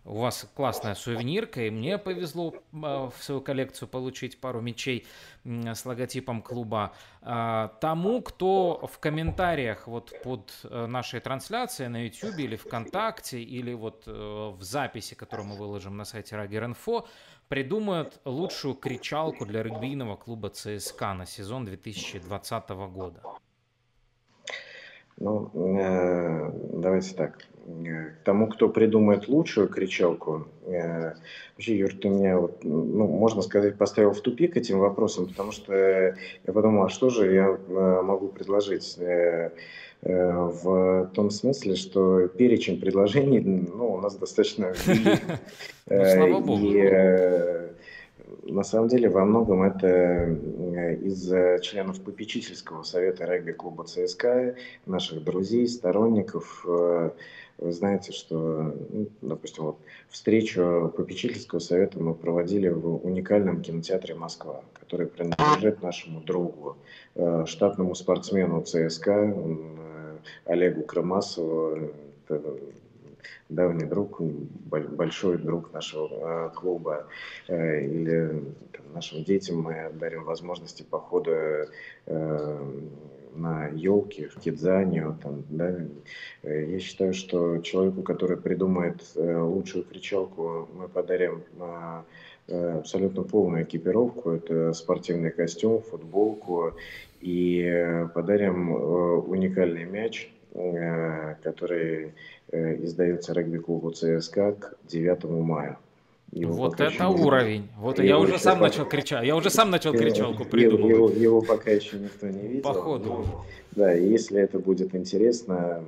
[0.03, 5.07] у вас классная сувенирка, и мне повезло в свою коллекцию получить пару мечей
[5.45, 6.93] с логотипом клуба.
[7.21, 14.61] Тому, кто в комментариях вот под нашей трансляцией на YouTube или ВКонтакте, или вот в
[14.61, 17.07] записи, которую мы выложим на сайте Rager.info,
[17.51, 23.21] придумают лучшую кричалку для регбийного клуба ЦСКА на сезон 2020 года?
[25.17, 26.49] Ну, э,
[26.81, 27.45] давайте так.
[27.67, 31.13] Э, тому, кто придумает лучшую кричалку, э,
[31.55, 35.73] вообще, Юр, ты меня, вот, ну, можно сказать, поставил в тупик этим вопросом, потому что
[35.75, 38.97] я подумал, а что же я э, могу предложить?
[40.03, 44.73] В том смысле, что перечень предложений ну, у нас достаточно.
[45.87, 46.71] Ну, слава богу.
[48.51, 51.27] Э, на самом деле во многом это э, из
[51.61, 56.65] членов попечительского совета регби-клуба ЦСКА, наших друзей, сторонников.
[57.57, 59.77] Вы знаете, что, ну, допустим, вот
[60.09, 66.77] встречу попечительского совета мы проводили в уникальном кинотеатре «Москва», который принадлежит нашему другу,
[67.45, 69.35] штатному спортсмену ЦСКА,
[70.45, 71.91] Олегу Крамасову,
[73.49, 77.07] давний друг, большой друг нашего э, клуба,
[77.47, 81.67] э, или там, нашим детям мы дарим возможности похода
[82.05, 82.65] э,
[83.35, 85.17] на елки в Кидзанию.
[85.21, 85.75] Там, да.
[86.43, 91.41] Я считаю, что человеку, который придумает лучшую кричалку, мы подарим
[92.49, 94.31] абсолютно полную экипировку.
[94.31, 96.73] Это спортивный костюм, футболку
[97.21, 98.71] и подарим
[99.29, 100.29] уникальный мяч,
[101.41, 102.13] который
[102.51, 105.77] издается регби-клубу ЦСКА к 9 мая.
[106.31, 107.07] Его вот это еще...
[107.07, 107.69] уровень.
[107.77, 108.67] Вот его я уже сам пока...
[108.67, 109.25] начал кричать.
[109.25, 110.95] Я уже сам начал кричалку придумывать.
[110.95, 112.63] Его, его, его пока еще никто не видел.
[112.63, 113.09] Походу.
[113.09, 113.25] Ну,
[113.71, 115.83] да, если это будет интересно,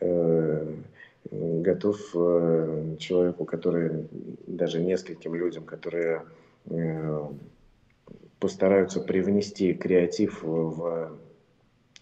[0.00, 0.66] э,
[1.30, 4.08] готов э, человеку, который
[4.48, 6.22] даже нескольким людям, которые
[6.68, 7.28] э,
[8.40, 11.08] постараются привнести креатив в э,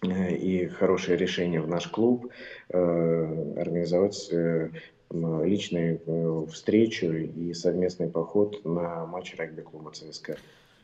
[0.01, 2.31] и хорошее решение в наш клуб,
[2.69, 4.31] организовать
[5.11, 10.37] личную встречу и совместный поход на матч регби-клуба ЦСКА.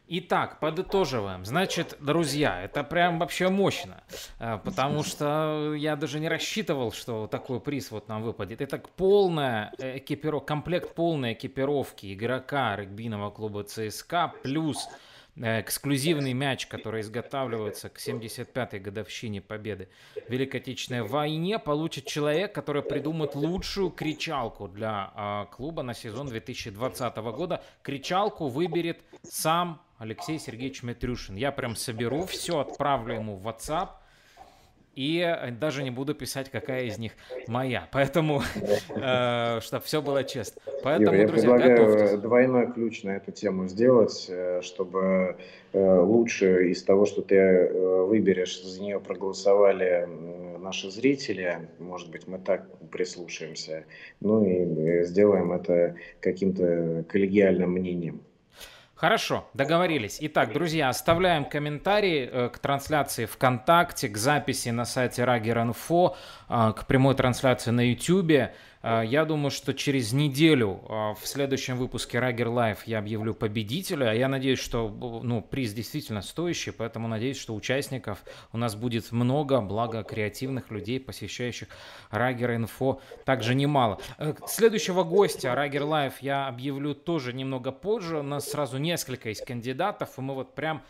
[0.07, 1.45] Итак, подытоживаем.
[1.45, 4.03] Значит, друзья, это прям вообще мощно,
[4.39, 8.61] э, потому что я даже не рассчитывал, что такой приз вот нам выпадет.
[8.61, 14.95] Это полная экипировка, комплект полной экипировки игрока регбийного клуба ЦСКА плюс Э,
[15.36, 19.90] эксклюзивный мяч, который изготавливается к 75-й годовщине победы
[20.28, 26.28] в Великой Отечественной войне, получит человек, который придумает лучшую кричалку для э, клуба на сезон
[26.28, 27.64] 2020 года.
[27.82, 31.36] Кричалку выберет сам Алексей Сергеевич Метрюшин.
[31.36, 33.90] Я прям соберу все, отправлю ему в WhatsApp.
[34.96, 37.12] И э, даже не буду писать, какая из них
[37.48, 37.88] моя.
[37.91, 38.41] Поэтому,
[38.96, 40.62] э, чтобы все было честно.
[40.84, 42.20] Поэтому, Юра, я друзья, предлагаю готовьтесь.
[42.20, 45.38] двойной ключ на эту тему сделать, э, чтобы
[45.74, 47.70] лучше из того, что ты
[48.06, 50.08] выберешь, за нее проголосовали
[50.58, 51.68] наши зрители.
[51.80, 53.84] Может быть, мы так прислушаемся.
[54.22, 58.22] Ну и сделаем это каким-то коллегиальным мнением.
[58.96, 60.20] Хорошо, договорились.
[60.22, 66.16] Итак, друзья, оставляем комментарии э, к трансляции ВКонтакте, к записи на сайте Rager.info,
[66.48, 68.54] э, к прямой трансляции на YouTube.
[68.88, 74.14] А, я думаю, что через неделю а, в следующем выпуске Rager Live я объявлю победителя.
[74.14, 74.90] Я надеюсь, что
[75.24, 78.24] ну, приз действительно стоящий, поэтому надеюсь, что участников
[78.54, 81.68] у нас будет много, благо креативных людей, посещающих
[82.12, 84.00] Rager Info также немало.
[84.20, 88.20] Э, следующего гостя Rager Live я объявлю тоже немного позже.
[88.20, 90.84] У нас сразу несколько из кандидатов, и мы вот прям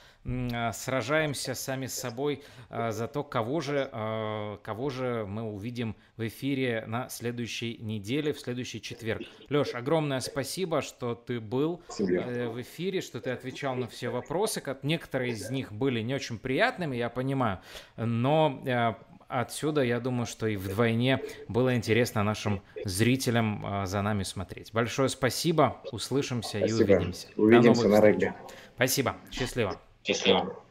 [0.74, 6.28] сражаемся сами с собой а, за то, кого же, а, кого же мы увидим в
[6.28, 9.22] эфире на следующей неделе, в следующий четверг.
[9.50, 14.64] Леш, огромное спасибо, что ты был э, в эфире, что ты отвечал на все вопросы.
[14.82, 17.60] Некоторые из них были не очень приятными, я понимаю,
[17.96, 18.94] но э,
[19.28, 24.74] отсюда, я думаю, что и вдвойне было интересно нашим зрителям за нами смотреть.
[24.74, 26.80] Большое спасибо, услышимся спасибо.
[26.80, 27.28] и увидимся.
[27.36, 28.34] Увидимся на регби.
[28.76, 29.80] Спасибо, счастливо.
[30.06, 30.65] Счастливо.